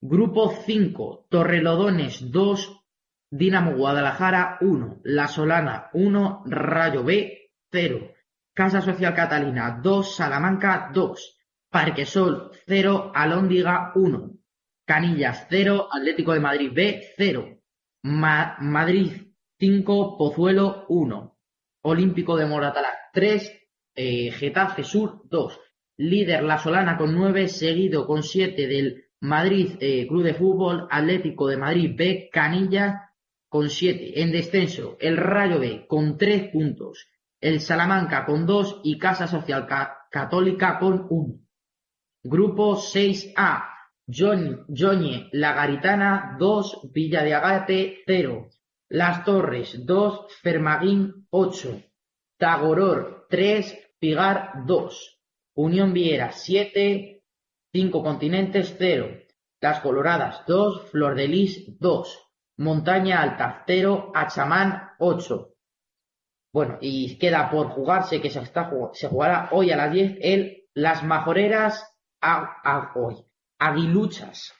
[0.00, 2.80] Grupo 5, Torrelodones 2,
[3.28, 8.10] Dinamo Guadalajara 1, La Solana 1, Rayo B 0,
[8.54, 14.30] Casa Social Catalina 2, Salamanca 2, Parquesol 0, Alóndiga 1,
[14.86, 17.60] Canillas 0, Atlético de Madrid B 0,
[18.04, 19.12] Madrid
[19.58, 21.36] 5, Pozuelo 1,
[21.82, 23.59] Olímpico de Moratalá 3,
[23.94, 25.58] eh, Getafe Sur 2,
[25.98, 31.46] líder La Solana con 9, seguido con 7 del Madrid eh, Club de Fútbol, Atlético
[31.46, 32.96] de Madrid B, Canillas
[33.48, 34.22] con 7.
[34.22, 37.08] En descenso, el Rayo B con 3 puntos,
[37.40, 39.66] el Salamanca con 2 y Casa Social
[40.10, 41.34] Católica con 1.
[42.22, 43.64] Grupo 6A,
[44.06, 48.48] Joñe La Garitana 2, Villa de Agate 0,
[48.88, 51.89] Las Torres 2, Fermaguín 8,
[52.40, 55.20] Tagoror 3, Pigar 2,
[55.56, 57.22] Unión Viera 7,
[57.70, 59.10] 5 Continentes 0,
[59.60, 62.18] Las Coloradas 2, Flor de Lis 2,
[62.56, 65.52] Montaña Alta 0, Achamán 8.
[66.50, 70.64] Bueno, y queda por jugarse que se, está, se jugará hoy a las 10 el
[70.72, 73.16] Las Majoreras a, hoy.
[73.58, 74.54] Aguiluchas.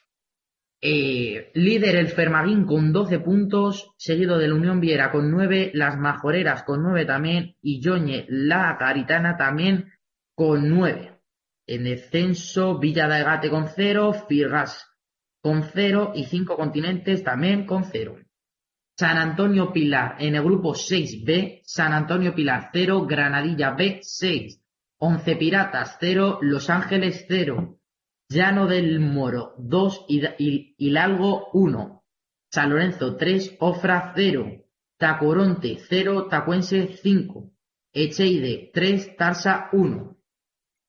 [0.82, 5.98] Eh, líder el Fermaguín con 12 puntos, seguido de la Unión Viera con 9, Las
[5.98, 9.92] Majoreras con 9 también y Yoñe la Caritana también
[10.34, 11.20] con 9.
[11.66, 14.90] En descenso, Villa de Agate con 0, Firgas
[15.40, 18.16] con cero y cinco continentes también con cero.
[18.96, 24.60] San Antonio Pilar en el grupo 6B, San Antonio Pilar 0, Granadilla B 6,
[24.98, 27.79] Once Piratas 0, Los Ángeles 0,
[28.32, 32.04] Llano del Moro 2 y Hidalgo 1,
[32.48, 34.66] San Lorenzo 3, Ofra 0,
[34.96, 37.50] Tacoronte 0, Tacuense 5,
[37.92, 40.16] Echeide 3, Tarsa 1.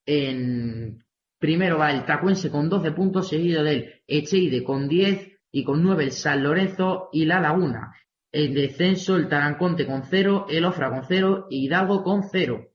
[0.05, 1.03] En
[1.39, 6.03] Primero va el Tacuense con 12 puntos, seguido del Echeide con 10 y con 9
[6.03, 7.95] el San Lorenzo y La Laguna.
[8.31, 12.67] El descenso, el Taranconte con 0, el Ofra con 0 y Hidalgo con 0.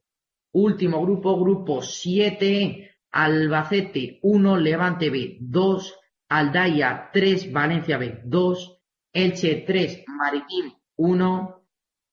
[0.54, 5.98] Último grupo, grupo 7, Albacete 1, Levante B 2,
[6.28, 8.78] Aldaya 3, Valencia B 2,
[9.10, 11.66] Elche 3, Maritín 1,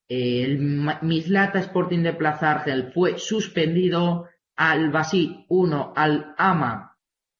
[0.07, 0.59] el
[1.01, 6.97] Mislata Sporting de Plaza Argel fue suspendido, Albací 1, Al-Ama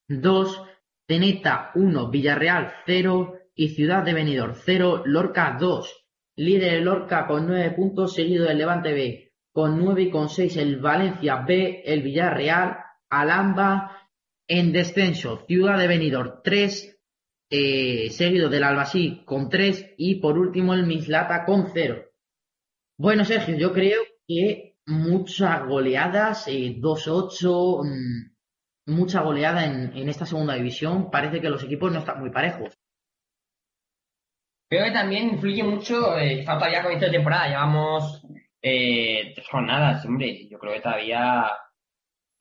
[0.10, 0.63] 2,
[1.08, 6.06] Ceneta 1, Villarreal 0 y Ciudad de Benidorm 0, Lorca 2.
[6.36, 10.58] Líder el Lorca con 9 puntos, seguido del Levante B con 9 y con 6
[10.58, 12.83] el Valencia B, el Villarreal,
[13.19, 14.10] Alamba
[14.47, 16.99] en descenso, Ciudad de Benidorm 3,
[17.49, 22.04] eh, seguido del Albasí con 3 y por último el Mislata con 0.
[22.97, 30.26] Bueno, Sergio, yo creo que muchas goleadas, eh, 2-8, mm, mucha goleada en, en, esta
[30.26, 31.10] segunda división.
[31.10, 32.73] Parece que los equipos no están muy parejos.
[34.73, 38.26] Creo que también influye mucho, eh, falta ya con esta temporada, llevamos
[38.60, 41.45] eh, tres jornadas, hombre, yo creo que todavía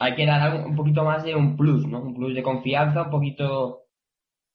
[0.03, 2.01] hay que dar un poquito más de un plus, ¿no?
[2.03, 3.85] Un plus de confianza, un poquito,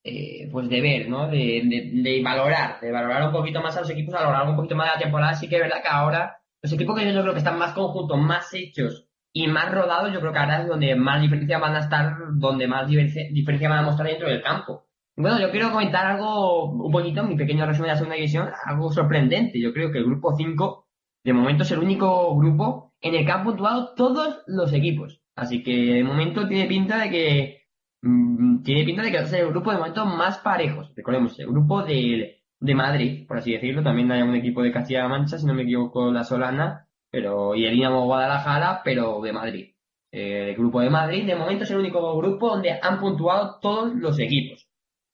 [0.03, 1.27] eh, pues de ver, ¿no?
[1.29, 4.51] De, de, de, valorar, de valorar un poquito más a los equipos, a lo largo
[4.51, 5.33] un poquito más de la temporada.
[5.35, 8.17] Sí que es verdad que ahora los equipos que yo creo que están más conjuntos,
[8.17, 11.79] más hechos y más rodados, yo creo que ahora es donde más diferencia van a
[11.79, 14.87] estar, donde más diferencia van a mostrar dentro del campo.
[15.15, 18.91] Bueno, yo quiero comentar algo, un poquito, mi pequeño resumen de la segunda división, algo
[18.91, 19.59] sorprendente.
[19.59, 20.87] Yo creo que el grupo 5,
[21.23, 25.21] de momento, es el único grupo en el que han puntuado todos los equipos.
[25.37, 27.61] Así que de momento tiene pinta de que,
[28.01, 30.91] mmm, tiene pinta de que va a ser el grupo de momento más parejos.
[30.95, 33.83] Recordemos, el grupo del de Madrid, por así decirlo.
[33.83, 37.65] También hay un equipo de Castilla-La Mancha, si no me equivoco, la Solana, pero y
[37.65, 39.73] el Dinamo Guadalajara, pero de Madrid.
[40.11, 43.93] Eh, el grupo de Madrid, de momento es el único grupo donde han puntuado todos
[43.95, 44.67] los equipos.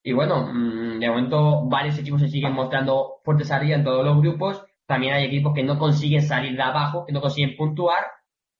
[0.03, 4.17] Y bueno, mm, de momento varios equipos se siguen mostrando fuertes arriba en todos los
[4.21, 4.63] grupos.
[4.85, 8.03] también hay equipos que no consiguen salir de abajo, que no consiguen puntuar.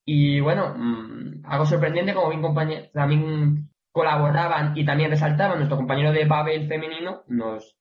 [0.05, 6.25] Y bueno, mm, algo sorprendente, como bien también colaboraban y también resaltaban nuestro compañero de
[6.25, 7.77] Babel femenino, los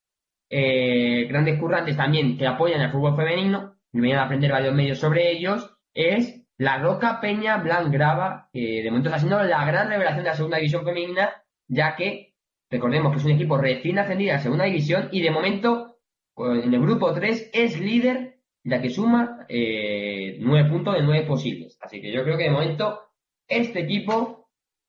[0.49, 4.99] eh, grandes currantes también que apoyan el fútbol femenino, y vienen a aprender varios medios
[4.99, 10.23] sobre ellos, es la Roca Peña Blanc-Grava, que de momento está siendo la gran revelación
[10.23, 12.35] de la segunda división femenina, ya que
[12.69, 15.97] recordemos que es un equipo recién ascendido a la segunda división y de momento
[16.37, 18.32] en el grupo 3 es líder,
[18.63, 21.77] ya que suma eh, 9 puntos de 9 posibles.
[21.81, 22.99] Así que yo creo que de momento
[23.47, 24.43] este equipo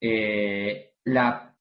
[0.06, 1.56] eh, la,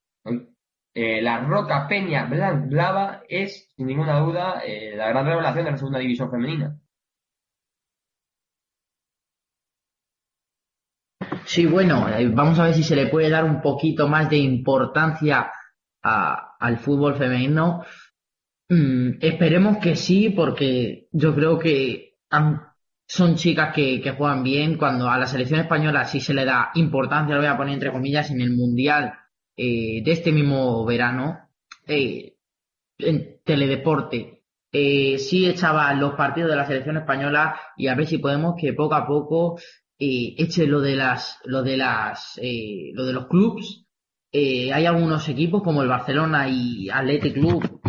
[0.93, 5.71] eh, la Roca Peña Blanc Blava es, sin ninguna duda, eh, la gran revelación de
[5.71, 6.78] la segunda división femenina.
[11.45, 15.52] Sí, bueno, vamos a ver si se le puede dar un poquito más de importancia
[16.02, 17.84] al fútbol femenino.
[18.69, 22.17] Mm, esperemos que sí, porque yo creo que
[23.08, 24.78] son chicas que, juegan bien.
[24.78, 27.91] Cuando a la selección española sí se le da importancia, lo voy a poner entre
[27.91, 29.13] comillas, en el Mundial
[29.56, 31.49] eh, de este mismo verano,
[31.88, 32.36] eh,
[32.97, 38.17] en Teledeporte, eh, sí echaba los partidos de la selección española y a ver si
[38.17, 39.60] podemos que poco a poco
[39.99, 43.86] eh, eche lo de las, lo de las, eh, lo de los clubs.
[44.32, 47.80] Eh, hay algunos equipos como el Barcelona y Athletic Club,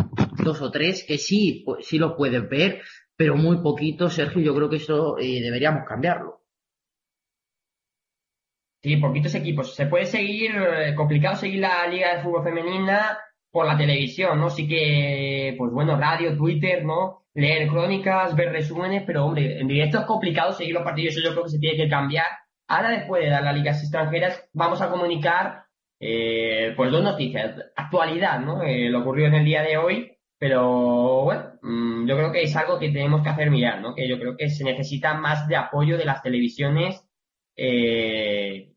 [0.45, 2.81] dos o tres, que sí, pues, sí lo puedes ver,
[3.17, 6.45] pero muy poquito, Sergio, yo creo que eso deberíamos cambiarlo.
[8.85, 9.73] Sí, poquitos equipos.
[9.73, 13.17] Se puede seguir, eh, complicado seguir la Liga de Fútbol Femenina
[13.49, 14.51] por la televisión, ¿no?
[14.51, 17.23] Sí que, pues bueno, radio, Twitter, ¿no?
[17.33, 21.31] Leer crónicas, ver resúmenes, pero hombre, en directo es complicado seguir los partidos, eso yo
[21.31, 22.27] creo que se tiene que cambiar.
[22.67, 25.63] Ahora, después de dar las ligas extranjeras, vamos a comunicar,
[25.99, 27.55] eh, pues dos noticias.
[27.75, 28.61] Actualidad, ¿no?
[28.61, 30.14] Eh, lo ocurrió en el día de hoy,
[30.45, 33.95] pero bueno, mm, yo creo que es algo que tenemos que hacer mirar, ¿no?
[33.95, 37.03] Que yo creo que se necesita más de apoyo de las televisiones,
[37.57, 38.71] eh,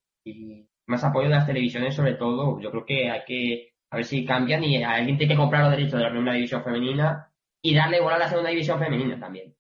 [0.87, 2.59] más apoyo de las televisiones sobre todo.
[2.59, 5.73] Yo creo que hay que a ver si cambian y alguien tiene que comprar los
[5.73, 9.55] derechos de la primera división femenina y darle igual a la segunda división femenina también.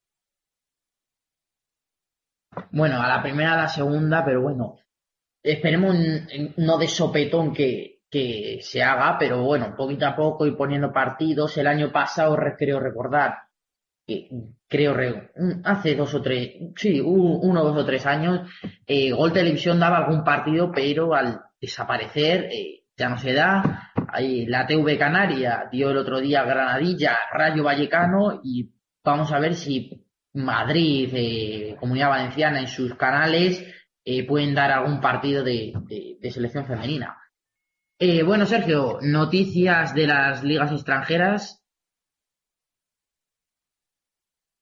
[2.70, 4.78] Bueno, a la primera, a la segunda, pero bueno,
[5.42, 5.94] esperemos
[6.56, 11.56] no de sopetón que, que se haga, pero bueno, poquito a poco y poniendo partidos.
[11.58, 13.34] El año pasado, creo recordar,
[14.68, 14.96] creo,
[15.64, 18.48] hace dos o tres, sí, uno, dos o tres años,
[18.86, 23.92] eh, Gol Televisión daba algún partido, pero al desaparecer eh, ya no se da.
[24.46, 28.70] La TV Canaria dio el otro día Granadilla, Rayo Vallecano y
[29.04, 33.64] vamos a ver si Madrid, eh, Comunidad Valenciana en sus canales
[34.26, 37.14] pueden dar algún partido de selección femenina.
[38.24, 41.64] Bueno, Sergio, noticias de las ligas extranjeras.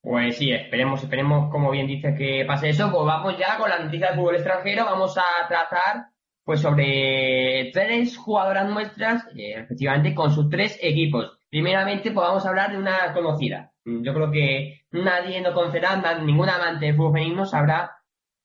[0.01, 2.91] Pues sí, esperemos, esperemos, como bien dice, que pase eso.
[2.91, 4.87] Pues vamos ya con la noticia del fútbol extranjero.
[4.87, 6.07] Vamos a tratar
[6.45, 11.39] pues sobre tres jugadoras nuestras, eh, efectivamente, con sus tres equipos.
[11.51, 13.73] Primeramente, pues vamos a hablar de una conocida.
[13.85, 17.97] Yo creo que nadie no conocerá, ningún amante del fútbol femenino sabrá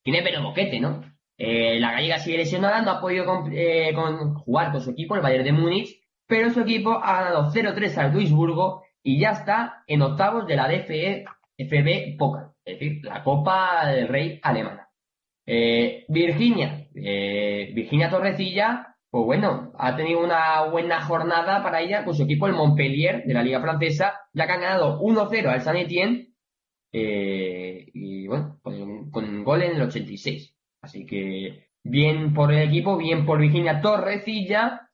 [0.03, 1.01] quién es Pero Boquete, ¿no?
[1.43, 5.23] Eh, la gallega sigue lesionada, no ha podido eh, con, jugar con su equipo, el
[5.23, 10.03] Bayern de Múnich, pero su equipo ha ganado 0-3 al Duisburgo y ya está en
[10.03, 11.25] octavos de la DFE
[11.57, 14.87] FB Pokal, es decir, la Copa del Rey alemana.
[15.47, 22.21] Eh, Virginia, Virginia Torrecilla, pues bueno, ha tenido una buena jornada para ella con su
[22.21, 26.35] equipo, el Montpellier, de la Liga Francesa, ya que han ganado 1-0 al Saint Etienne,
[26.91, 30.55] y bueno, con, con gol en el 86.
[30.81, 34.89] Así que bien por el equipo, bien por Virginia Torrecilla.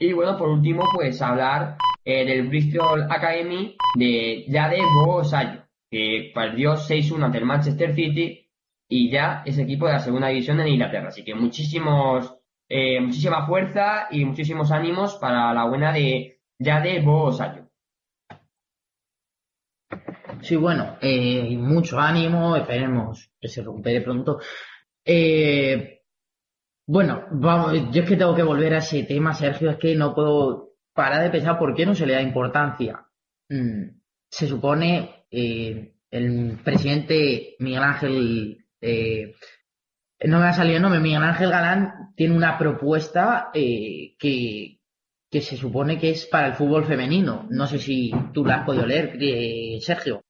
[0.00, 7.22] Y bueno, por último, pues hablar del Bristol Academy de Jade Bosayo que perdió 6-1
[7.22, 8.48] ante el Manchester City
[8.88, 11.08] y ya es equipo de la segunda división en Inglaterra.
[11.08, 12.34] Así que muchísimos,
[12.66, 17.68] eh, muchísima fuerza y muchísimos ánimos para la buena de Yade Bosayo.
[20.40, 24.40] Sí, bueno, eh, mucho ánimo, esperemos que se recupere pronto.
[25.04, 26.02] Eh,
[26.86, 30.14] bueno, vamos, yo es que tengo que volver a ese tema, Sergio, es que no
[30.14, 33.06] puedo parar de pensar por qué no se le da importancia.
[33.48, 39.34] Mm, se supone eh, el presidente Miguel Ángel, eh,
[40.24, 44.80] no me ha salido el nombre, Miguel Ángel Galán tiene una propuesta eh, que,
[45.30, 47.46] que se supone que es para el fútbol femenino.
[47.50, 49.18] No sé si tú la has podido leer,
[49.80, 50.22] Sergio.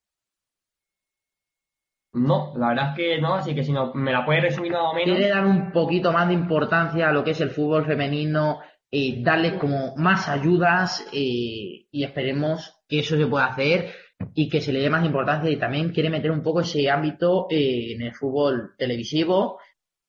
[2.15, 4.83] No, la verdad es que no, así que si no, me la puedes resumir más
[4.83, 5.17] o menos.
[5.17, 8.61] Quiere dar un poquito más de importancia a lo que es el fútbol femenino,
[8.91, 13.95] eh, darle como más ayudas y esperemos que eso se pueda hacer
[14.35, 17.47] y que se le dé más importancia y también quiere meter un poco ese ámbito
[17.49, 19.59] eh, en el fútbol televisivo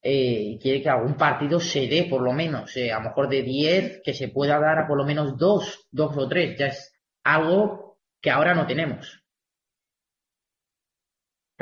[0.01, 3.41] eh, y quiere que algún partido se dé por lo menos, a lo mejor de
[3.41, 6.93] 10, que se pueda dar a por lo menos dos, dos o tres, ya es
[7.23, 9.22] algo que ahora no tenemos.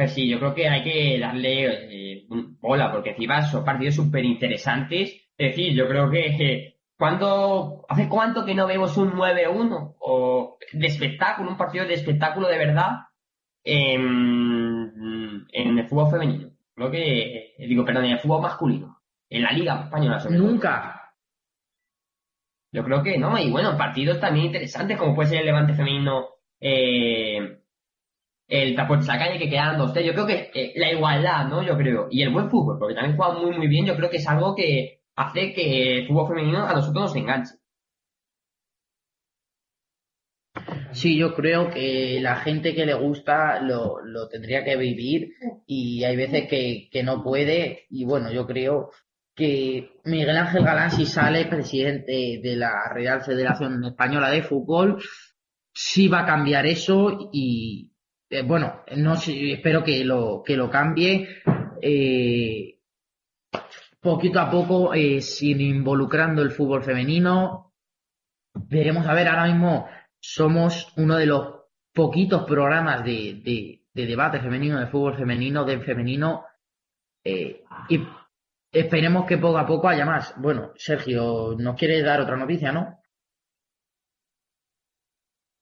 [0.02, 2.26] Pues sí, yo creo que hay que darle eh,
[2.60, 5.12] bola, porque encima son partidos súper interesantes.
[5.38, 10.88] Es decir, yo creo que cuando ¿hace cuánto que no vemos un 9-1 o de
[10.88, 12.90] espectáculo, un partido de espectáculo de verdad
[13.64, 16.50] en, el fútbol femenino?
[16.74, 20.18] Creo que, eh, digo, perdón, en el fútbol masculino, en la Liga Española.
[20.32, 21.14] Nunca.
[22.72, 26.26] Yo creo que no, y bueno, partidos también interesantes, como puede ser el Levante femenino
[26.60, 27.61] eh,
[28.52, 31.64] el la calle que quedan dos Yo creo que eh, la igualdad, ¿no?
[31.64, 32.08] Yo creo.
[32.12, 33.86] Y el buen fútbol, porque también juega muy, muy bien.
[33.86, 37.56] Yo creo que es algo que hace que el fútbol femenino a nosotros nos enganche.
[40.92, 45.30] Sí, yo creo que la gente que le gusta lo, lo tendría que vivir
[45.66, 47.86] y hay veces que, que, no puede.
[47.90, 48.92] Y bueno, yo creo
[49.34, 55.02] que Miguel Ángel Galán, si sale presidente de la Real Federación Española de Fútbol,
[55.74, 57.91] sí va a cambiar eso y,
[58.32, 61.28] eh, bueno, no espero que lo, que lo cambie.
[61.82, 62.80] Eh,
[64.00, 67.74] poquito a poco, eh, sin involucrando el fútbol femenino.
[68.54, 69.86] Veremos a ver, ahora mismo
[70.20, 71.56] somos uno de los
[71.94, 76.46] poquitos programas de, de, de debate femenino, de fútbol femenino, de femenino.
[77.26, 78.08] y
[78.72, 80.34] esperemos que poco a poco haya más.
[80.38, 83.01] Bueno, Sergio, ¿nos quieres dar otra noticia, no?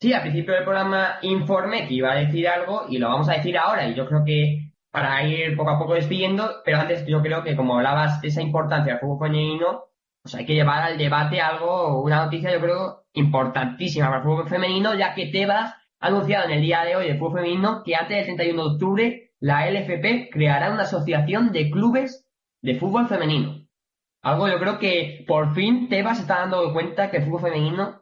[0.02, 3.34] Sí, al principio del programa informe que iba a decir algo y lo vamos a
[3.34, 3.86] decir ahora.
[3.86, 7.56] Y yo creo que para ir poco a poco despidiendo, pero antes yo creo que
[7.56, 9.84] como hablabas de esa importancia del fútbol femenino,
[10.22, 14.48] pues hay que llevar al debate algo, una noticia yo creo importantísima para el fútbol
[14.48, 17.96] femenino, ya que Tebas ha anunciado en el día de hoy el fútbol femenino que
[17.96, 22.26] antes del 31 de octubre la LFP creará una asociación de clubes
[22.62, 23.66] de fútbol femenino.
[24.22, 27.99] Algo yo creo que por fin Tebas está dando cuenta que el fútbol femenino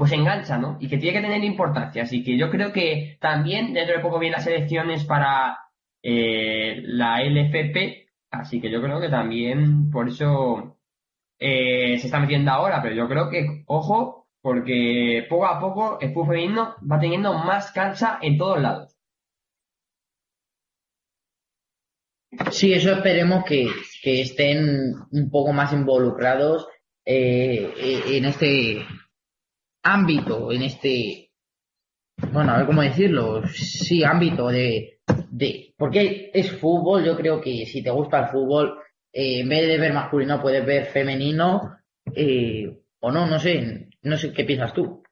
[0.00, 0.78] pues engancha, ¿no?
[0.80, 2.04] Y que tiene que tener importancia.
[2.04, 5.58] Así que yo creo que también dentro de poco vienen las elecciones para
[6.02, 10.78] eh, la LFP, así que yo creo que también por eso
[11.38, 16.14] eh, se está metiendo ahora, pero yo creo que, ojo, porque poco a poco el
[16.14, 16.56] fútbol
[16.90, 18.96] va teniendo más cancha en todos lados.
[22.52, 23.68] Sí, eso esperemos que,
[24.02, 26.66] estén un poco más involucrados
[27.04, 27.70] eh,
[28.16, 28.86] en este
[29.82, 31.30] ámbito, en este,
[32.32, 35.00] bueno, a ver cómo decirlo, sí, ámbito de,
[35.30, 38.78] de, porque es fútbol, yo creo que si te gusta el fútbol,
[39.12, 41.78] eh, en vez de ver masculino puedes ver femenino,
[42.14, 45.02] eh, o no, no sé, no sé qué piensas tú.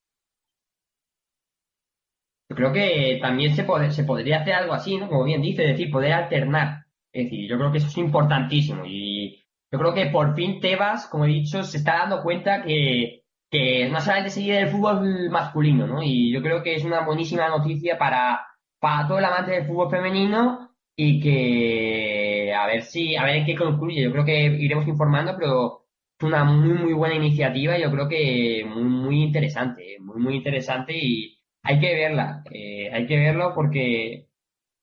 [2.50, 5.08] Yo creo que también se, se podría hacer algo así, ¿no?
[5.08, 6.86] Como bien dice, es decir, poder alternar.
[7.12, 11.06] Es decir, yo creo que eso es importantísimo y yo creo que por fin Tebas,
[11.08, 13.17] como he dicho, se está dando cuenta que
[13.50, 16.02] que no solamente seguir el fútbol masculino, ¿no?
[16.02, 18.40] Y yo creo que es una buenísima noticia para,
[18.78, 23.54] para todo el amante del fútbol femenino y que a ver si, a ver qué
[23.56, 24.02] concluye.
[24.02, 25.86] Yo creo que iremos informando, pero
[26.18, 30.92] es una muy, muy buena iniciativa yo creo que muy, muy interesante, muy, muy interesante
[30.96, 34.28] y hay que verla, eh, hay que verlo porque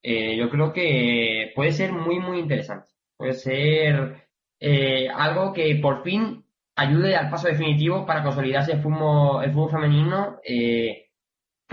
[0.03, 2.87] eh, yo creo que puede ser muy, muy interesante.
[3.17, 4.27] Puede ser
[4.59, 6.44] eh, algo que por fin
[6.75, 11.09] ayude al paso definitivo para consolidarse el fútbol, femenino eh,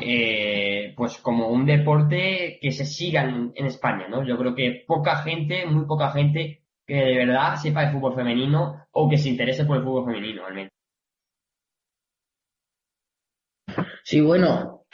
[0.01, 4.25] eh, pues como un deporte que se siga en, España, ¿no?
[4.25, 8.87] Yo creo que poca gente, muy poca gente que de verdad sepa de fútbol femenino
[8.93, 10.71] o que se interese por el fútbol femenino, al menos.
[14.05, 14.85] Sí, bueno,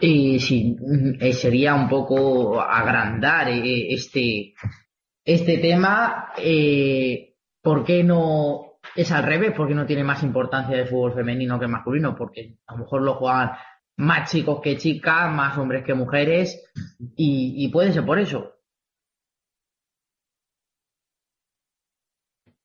[0.00, 0.76] y sí,
[1.20, 4.54] eh, sería un poco agrandar este,
[5.24, 6.32] este tema.
[7.62, 11.66] ¿Por qué no es al revés, porque no tiene más importancia el fútbol femenino que
[11.66, 13.52] masculino, porque a lo mejor lo juegan
[13.96, 16.70] más chicos que chicas, más hombres que mujeres,
[17.16, 18.52] y, puede ser por eso.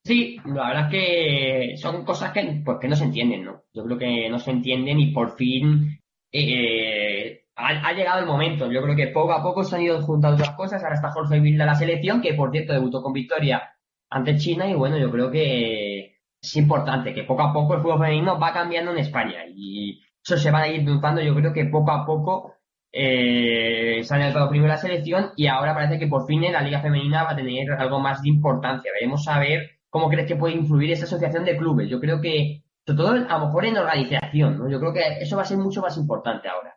[0.03, 3.63] Sí, la verdad es que son cosas que, pues, que no se entienden, ¿no?
[3.73, 5.99] Yo creo que no se entienden y por fin
[6.31, 8.71] eh, ha, llegado el momento.
[8.71, 10.83] Yo creo que poco a poco se han ido juntando las cosas.
[10.83, 13.75] Ahora está Jorge Vilda la selección, que por cierto debutó con victoria
[14.09, 15.90] ante China y bueno, yo creo que
[16.41, 20.37] es importante, que poco a poco el fútbol femenino va cambiando en España y eso
[20.37, 22.55] se va a ir notando, yo creo que poco a poco
[22.91, 26.61] eh, se ha anotado primero la selección y ahora parece que por fin en la
[26.61, 28.91] liga femenina va a tener algo más de importancia.
[28.91, 31.89] Veremos a ver cómo crees que puede influir esa asociación de clubes.
[31.89, 34.69] Yo creo que, sobre todo a lo mejor en organización, ¿no?
[34.69, 36.75] Yo creo que eso va a ser mucho más importante ahora.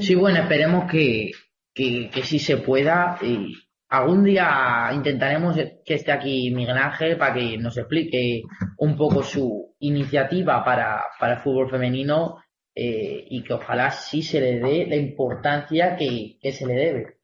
[0.00, 1.32] Sí, bueno, esperemos que,
[1.74, 3.18] que, que sí se pueda.
[3.22, 3.54] Y
[3.98, 8.42] algún día intentaremos que esté aquí Miguel Ángel para que nos explique
[8.78, 12.38] un poco su iniciativa para, para el fútbol femenino
[12.74, 17.16] eh, y que ojalá sí se le dé la importancia que, se le debe.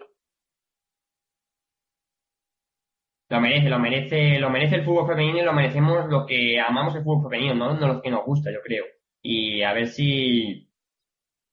[3.29, 6.95] Lo merece, lo merece, lo merece el fútbol femenino y lo merecemos los que amamos
[6.97, 8.85] el fútbol femenino, no, no los que nos gusta, yo creo.
[9.23, 10.69] Y a ver si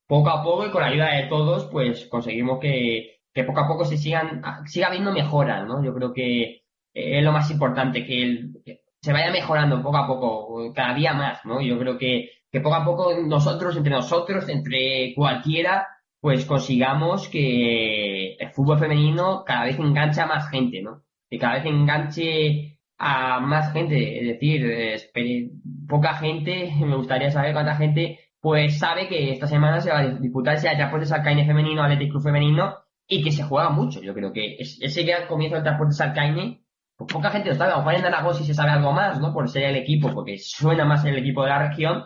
[0.07, 3.67] poco a poco y con la ayuda de todos, pues conseguimos que, que poco a
[3.67, 5.83] poco se sigan, siga habiendo mejoras, ¿no?
[5.83, 8.49] Yo creo que es lo más importante, que,
[8.99, 11.61] se vaya mejorando poco a poco, cada día más, ¿no?
[11.61, 15.85] Yo creo que, que poco a poco nosotros, entre nosotros, entre cualquiera,
[16.19, 21.03] pues consigamos que el fútbol femenino cada vez enganche a más gente, ¿no?
[21.29, 25.51] Que cada vez enganche a más gente, es decir, eh,
[25.88, 30.07] poca gente, me gustaría saber cuánta gente pues sabe que esta semana se va a
[30.07, 34.01] disputar ese transporte Salcaine femenino, Athletic Club femenino, y que se juega mucho.
[34.01, 36.64] Yo creo que ese gran comienzo del transporte Salcaine,
[36.95, 37.72] pues poca gente lo sabe.
[37.72, 39.34] A lo mejor en Aragón sí se sabe algo más, ¿no?
[39.34, 42.05] Por ser el equipo, porque suena más el equipo de la región.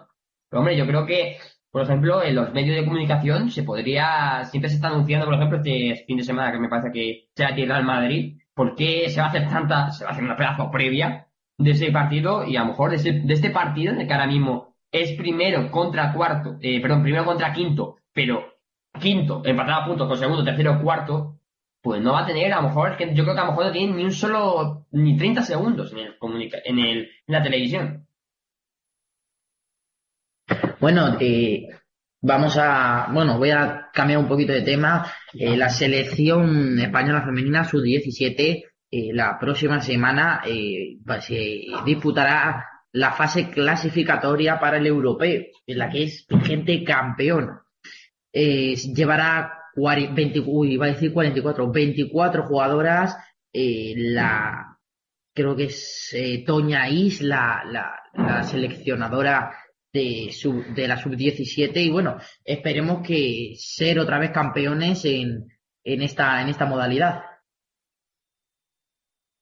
[0.50, 1.38] Pero hombre, yo creo que,
[1.72, 5.58] por ejemplo, en los medios de comunicación se podría, siempre se está anunciando, por ejemplo,
[5.58, 8.76] este fin de semana que me parece que se va a tirar al Madrid, ¿por
[8.76, 11.28] qué se va a hacer tanta, se va a hacer una pedazo previa
[11.58, 14.14] de ese partido y a lo mejor de, ese, de este partido en el que
[14.14, 18.51] ahora mismo es primero contra cuarto, eh, perdón, primero contra quinto, pero
[19.00, 21.40] quinto, empatado a puntos con segundo, tercero, cuarto,
[21.82, 23.66] pues no va a tener, a lo mejor, que yo creo que a lo mejor
[23.66, 26.16] no tiene ni un solo, ni 30 segundos en, el,
[26.66, 28.08] en, el, en la televisión.
[30.80, 31.18] Bueno,
[32.22, 35.06] vamos a, bueno, voy a cambiar un poquito de tema.
[35.34, 38.64] Eh, la selección española femenina sub-17
[38.94, 45.90] eh, la próxima semana eh, se disputará la fase clasificatoria para el europeo, en la
[45.90, 47.62] que es vigente campeón.
[48.34, 53.18] Eh, llevará 20, uy, iba a decir 44, 24 jugadoras,
[53.54, 54.78] eh, la,
[55.34, 59.56] creo que es eh, Toña Is, la, la, la seleccionadora
[59.94, 65.48] de, sub, de la sub-17 y bueno, esperemos que ser otra vez campeones en,
[65.84, 67.24] en, esta, en esta modalidad.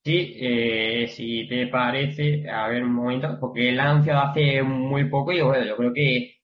[0.04, 5.10] Sí, eh, si te parece, a ver un momento, porque él ha anunciado hace muy
[5.10, 6.39] poco y bueno, yo creo que,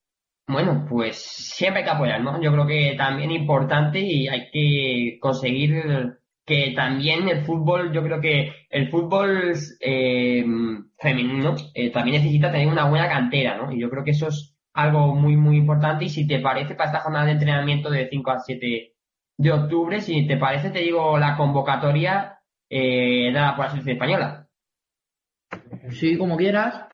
[0.48, 2.42] bueno, pues siempre hay que apoyar, ¿no?
[2.42, 8.04] Yo creo que también es importante y hay que conseguir que también el fútbol, yo
[8.04, 10.46] creo que el fútbol eh,
[11.00, 13.72] femenino eh, también necesita tener una buena cantera, ¿no?
[13.72, 16.92] Y yo creo que eso es algo muy, muy importante y si te parece para
[16.92, 18.94] esta jornada de entrenamiento de 5 a 7
[19.38, 22.40] de octubre, si te parece, te digo la convocatoria
[22.70, 24.48] eh, dada por la selección española.
[25.90, 26.88] Sí, como quieras.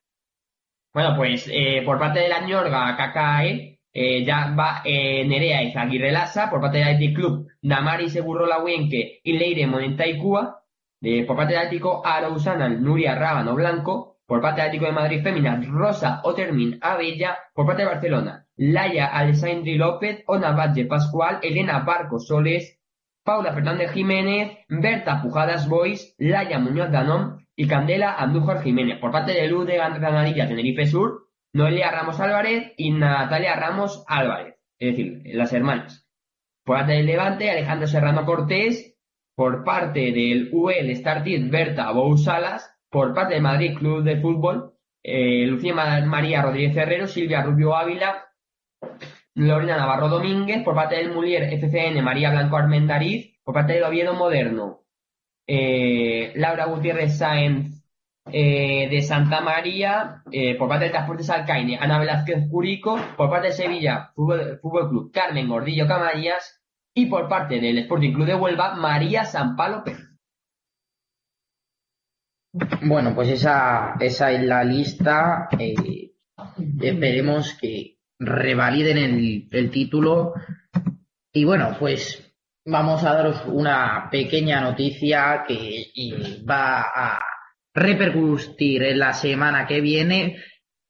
[0.94, 6.12] Bueno, pues eh, por parte de la Ñorga, KKE, eh, ya va eh, Nerea Izaguirre
[6.12, 10.62] Lasa, por parte del IT Club, Damari Segurro Huenque y Leire Monentaicúa,
[11.00, 15.22] eh, por parte del Atlético Arausana, Nuria Rábano Blanco, por parte del Atlético de Madrid
[15.22, 21.80] Fémina, Rosa Otermin Abella, por parte de Barcelona, Laia Alessandri López, Ona Valle Pascual, Elena
[21.80, 22.78] Barco Soles,
[23.24, 28.98] Paula Fernández Jiménez, Berta Pujadas Boys, Laia Muñoz Danón y Candela Andújar Jiménez.
[28.98, 34.56] Por parte de Luz de Granadilla, Tenerife Sur, Noelia Ramos Álvarez y Natalia Ramos Álvarez.
[34.80, 36.08] Es decir, las hermanas.
[36.64, 38.98] Por parte del Levante, Alejandro Serrano Cortés.
[39.36, 42.68] Por parte del UL Startit, Berta Bousalas.
[42.90, 44.72] Por parte del Madrid Club de Fútbol,
[45.04, 48.26] eh, Lucía María Rodríguez Herrero, Silvia Rubio Ávila,
[49.34, 54.14] Lorena Navarro Domínguez, por parte del Mulier FCN María Blanco Armendariz, por parte del Oviedo
[54.14, 54.81] Moderno
[55.54, 57.84] eh, Laura Gutiérrez Sáenz
[58.32, 63.48] eh, de Santa María, eh, por parte del Transporte Salcaine Ana Velázquez Curico, por parte
[63.48, 66.62] de Sevilla Fútbol, Fútbol Club Carmen Gordillo Camallas
[66.94, 70.08] y por parte del Sporting Club de Huelva María Sampalo Pérez.
[72.82, 75.48] Bueno, pues esa, esa es la lista.
[75.58, 76.14] Eh,
[76.80, 80.32] esperemos que, revaliden el, el título.
[81.30, 82.31] Y bueno, pues
[82.64, 85.92] vamos a daros una pequeña noticia que
[86.48, 87.20] va a
[87.74, 90.42] repercutir en la semana que viene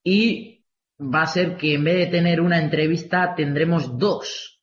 [0.02, 0.64] y
[1.00, 4.60] va a ser que en vez de tener una entrevista tendremos dos.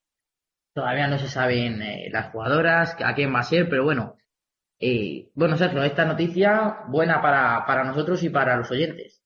[0.73, 4.15] Todavía no se saben eh, las jugadoras a quién va a ser, pero bueno.
[4.81, 9.18] Eh, bueno, Sergio, esta noticia buena para, para nosotros y para los oyentes.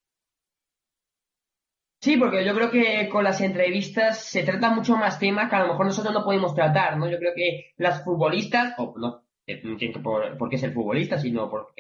[2.04, 5.62] Sí, porque yo creo que con las entrevistas se trata mucho más temas que a
[5.62, 7.10] lo mejor nosotros no podemos tratar, ¿no?
[7.10, 11.18] Yo creo que las futbolistas, o no, eh, no tiene por, por qué ser futbolista,
[11.18, 11.74] sino por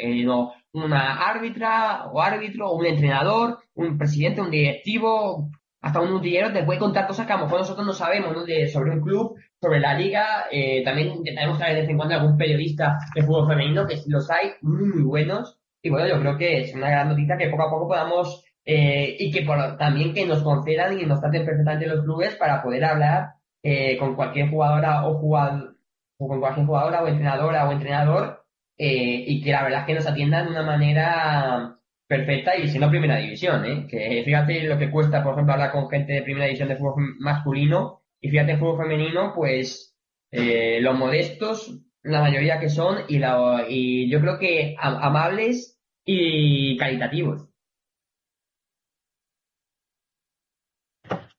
[0.71, 5.49] una árbitra o árbitro, o un entrenador, un presidente, un directivo,
[5.81, 8.45] hasta un utillero te puede contar cosas que a lo mejor nosotros no sabemos, ¿no?
[8.45, 12.15] De, sobre un club, sobre la liga, eh, también intentaremos traer de vez en cuando
[12.15, 15.59] algún periodista de fútbol femenino, que los hay muy, muy buenos.
[15.81, 19.15] Y bueno, yo creo que es una gran noticia que poco a poco podamos, eh,
[19.19, 19.45] y que
[19.77, 24.15] también que nos concedan y nos traten perfectamente los clubes para poder hablar eh, con
[24.15, 25.75] cualquier jugadora o jugador,
[26.17, 28.45] o con cualquier jugadora o entrenadora o entrenador,
[28.77, 32.89] eh, y que la verdad es que nos atiendan de una manera perfecta y siendo
[32.89, 33.87] primera división, ¿eh?
[33.89, 37.15] Que fíjate lo que cuesta, por ejemplo, hablar con gente de primera división de fútbol
[37.19, 39.95] masculino y fíjate en fútbol femenino, pues
[40.31, 46.77] eh, los modestos, la mayoría que son, y, la, y yo creo que amables y
[46.77, 47.52] caritativos.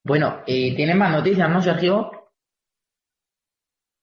[0.05, 2.11] Bueno, eh, ¿tienes más noticias, no, Sergio?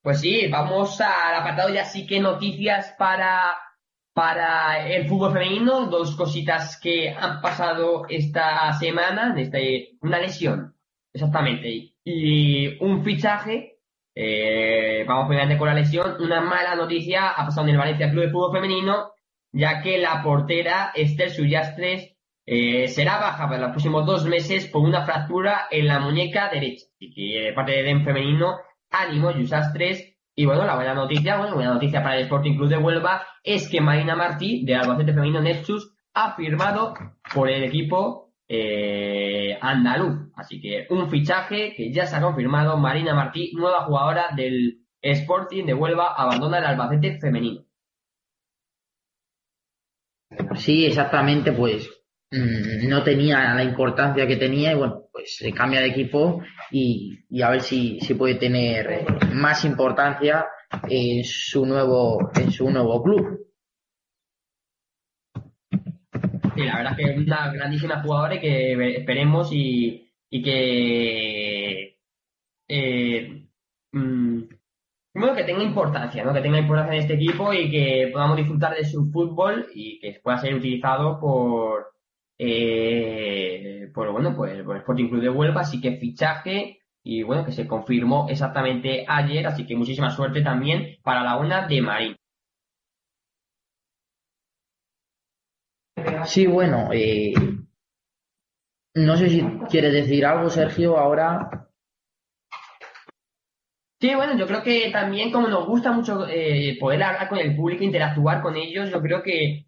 [0.01, 3.55] Pues sí, vamos al apartado ya sí que noticias para
[4.13, 10.75] para el fútbol femenino, dos cositas que han pasado esta semana, este, una lesión,
[11.13, 13.77] exactamente, y un fichaje,
[14.13, 18.25] eh, vamos primeramente con la lesión, una mala noticia ha pasado en el Valencia Club
[18.25, 19.13] de Fútbol Femenino,
[19.53, 22.10] ya que la portera Esther Suyastres
[22.45, 26.85] eh, será baja para los próximos dos meses por una fractura en la muñeca derecha.
[26.95, 28.57] Así que eh, parte de DEM femenino,
[28.89, 32.77] ánimo, Yusastres, y bueno, la buena noticia, bueno, buena noticia para el Sporting Club de
[32.77, 36.93] Huelva es que Marina Martí, de Albacete Femenino Nexus, ha firmado
[37.33, 40.31] por el equipo eh, andaluz.
[40.35, 42.77] Así que un fichaje que ya se ha confirmado.
[42.77, 47.65] Marina Martí, nueva jugadora del Sporting de Huelva, abandona el Albacete Femenino.
[50.55, 52.00] Sí, exactamente, pues
[52.31, 57.19] mm, no tenía la importancia que tenía y bueno, pues se cambia de equipo y,
[57.41, 60.45] a ver si, si puede tener eh, más importancia
[60.87, 63.47] en su nuevo, en su nuevo club.
[66.55, 71.97] Sí, la verdad es que es una grandísima jugadora y que esperemos y, y que
[72.67, 73.47] eh,
[73.91, 74.43] mm,
[75.35, 76.33] que tenga importancia, ¿no?
[76.33, 80.19] Que tenga importancia en este equipo y que podamos disfrutar de su fútbol y que
[80.23, 81.90] pueda ser utilizado por
[82.43, 87.51] eh, pues bueno, pues por Sporting Club de Huelva, así que fichaje y bueno, que
[87.51, 92.15] se confirmó exactamente ayer, así que muchísima suerte también para la una de Marín.
[96.25, 97.33] Sí, bueno, eh,
[98.95, 101.67] no sé si quieres decir algo, Sergio, ahora.
[103.99, 107.55] Sí, bueno, yo creo que también como nos gusta mucho eh, poder hablar con el
[107.55, 109.67] público, interactuar con ellos, yo creo que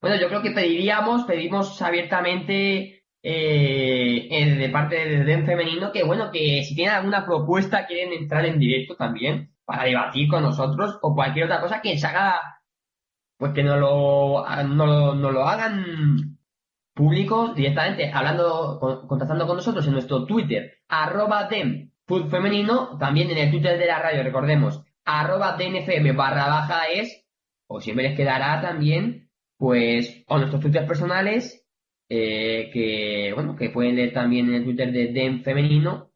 [0.00, 6.30] bueno, yo creo que pediríamos, pedimos abiertamente eh, de parte del DEN femenino que, bueno,
[6.30, 11.14] que si tienen alguna propuesta, quieren entrar en directo también para debatir con nosotros o
[11.14, 12.40] cualquier otra cosa que se haga,
[13.36, 16.38] pues que no lo, no, lo hagan
[16.94, 21.90] público directamente, hablando, contactando con nosotros en nuestro Twitter, arroba DEM
[22.28, 27.24] femenino, también en el Twitter de la radio, recordemos, arroba DNFM barra baja es,
[27.68, 29.29] o siempre les quedará también
[29.60, 31.64] pues, o nuestros twitters personales,
[32.08, 36.12] eh, que, bueno, que pueden leer también en el Twitter de DEM femenino,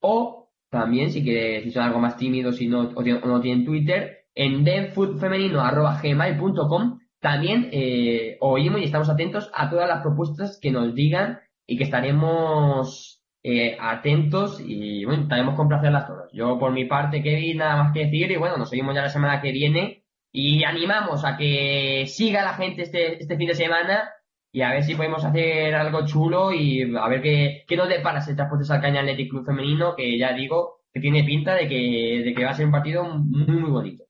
[0.00, 4.24] o también, si quieres, si son algo más tímidos y no, o, no tienen Twitter,
[4.34, 11.38] en demfoodfemenino.gmail.com también eh, oímos y estamos atentos a todas las propuestas que nos digan
[11.68, 16.32] y que estaremos eh, atentos y bueno, estaremos complacerlas todas.
[16.32, 19.08] Yo por mi parte, Kevin, nada más que decir y bueno, nos seguimos ya la
[19.08, 20.02] semana que viene
[20.40, 24.08] y animamos a que siga la gente este, este fin de semana
[24.52, 28.20] y a ver si podemos hacer algo chulo y a ver qué, qué nos depara
[28.20, 32.22] ese transporte al Caña Athletic Club Femenino, que ya digo que tiene pinta de que,
[32.24, 34.04] de que va a ser un partido muy, muy bonito.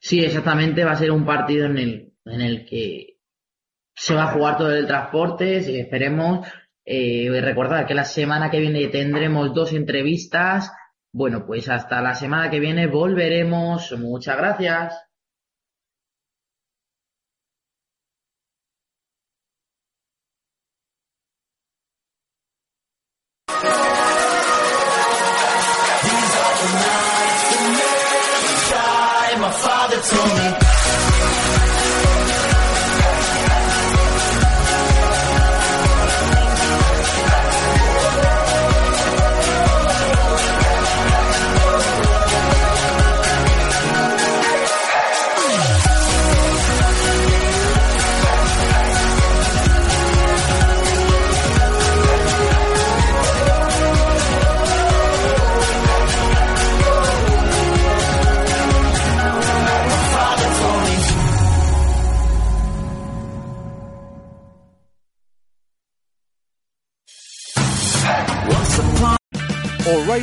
[0.00, 3.18] Sí, exactamente, va a ser un partido en el, en el que
[3.94, 6.48] se va a jugar todo el transporte, esperemos.
[6.84, 10.72] Eh, recordar que la semana que viene tendremos dos entrevistas
[11.16, 13.90] bueno, pues hasta la semana que viene volveremos.
[13.98, 15.05] Muchas gracias.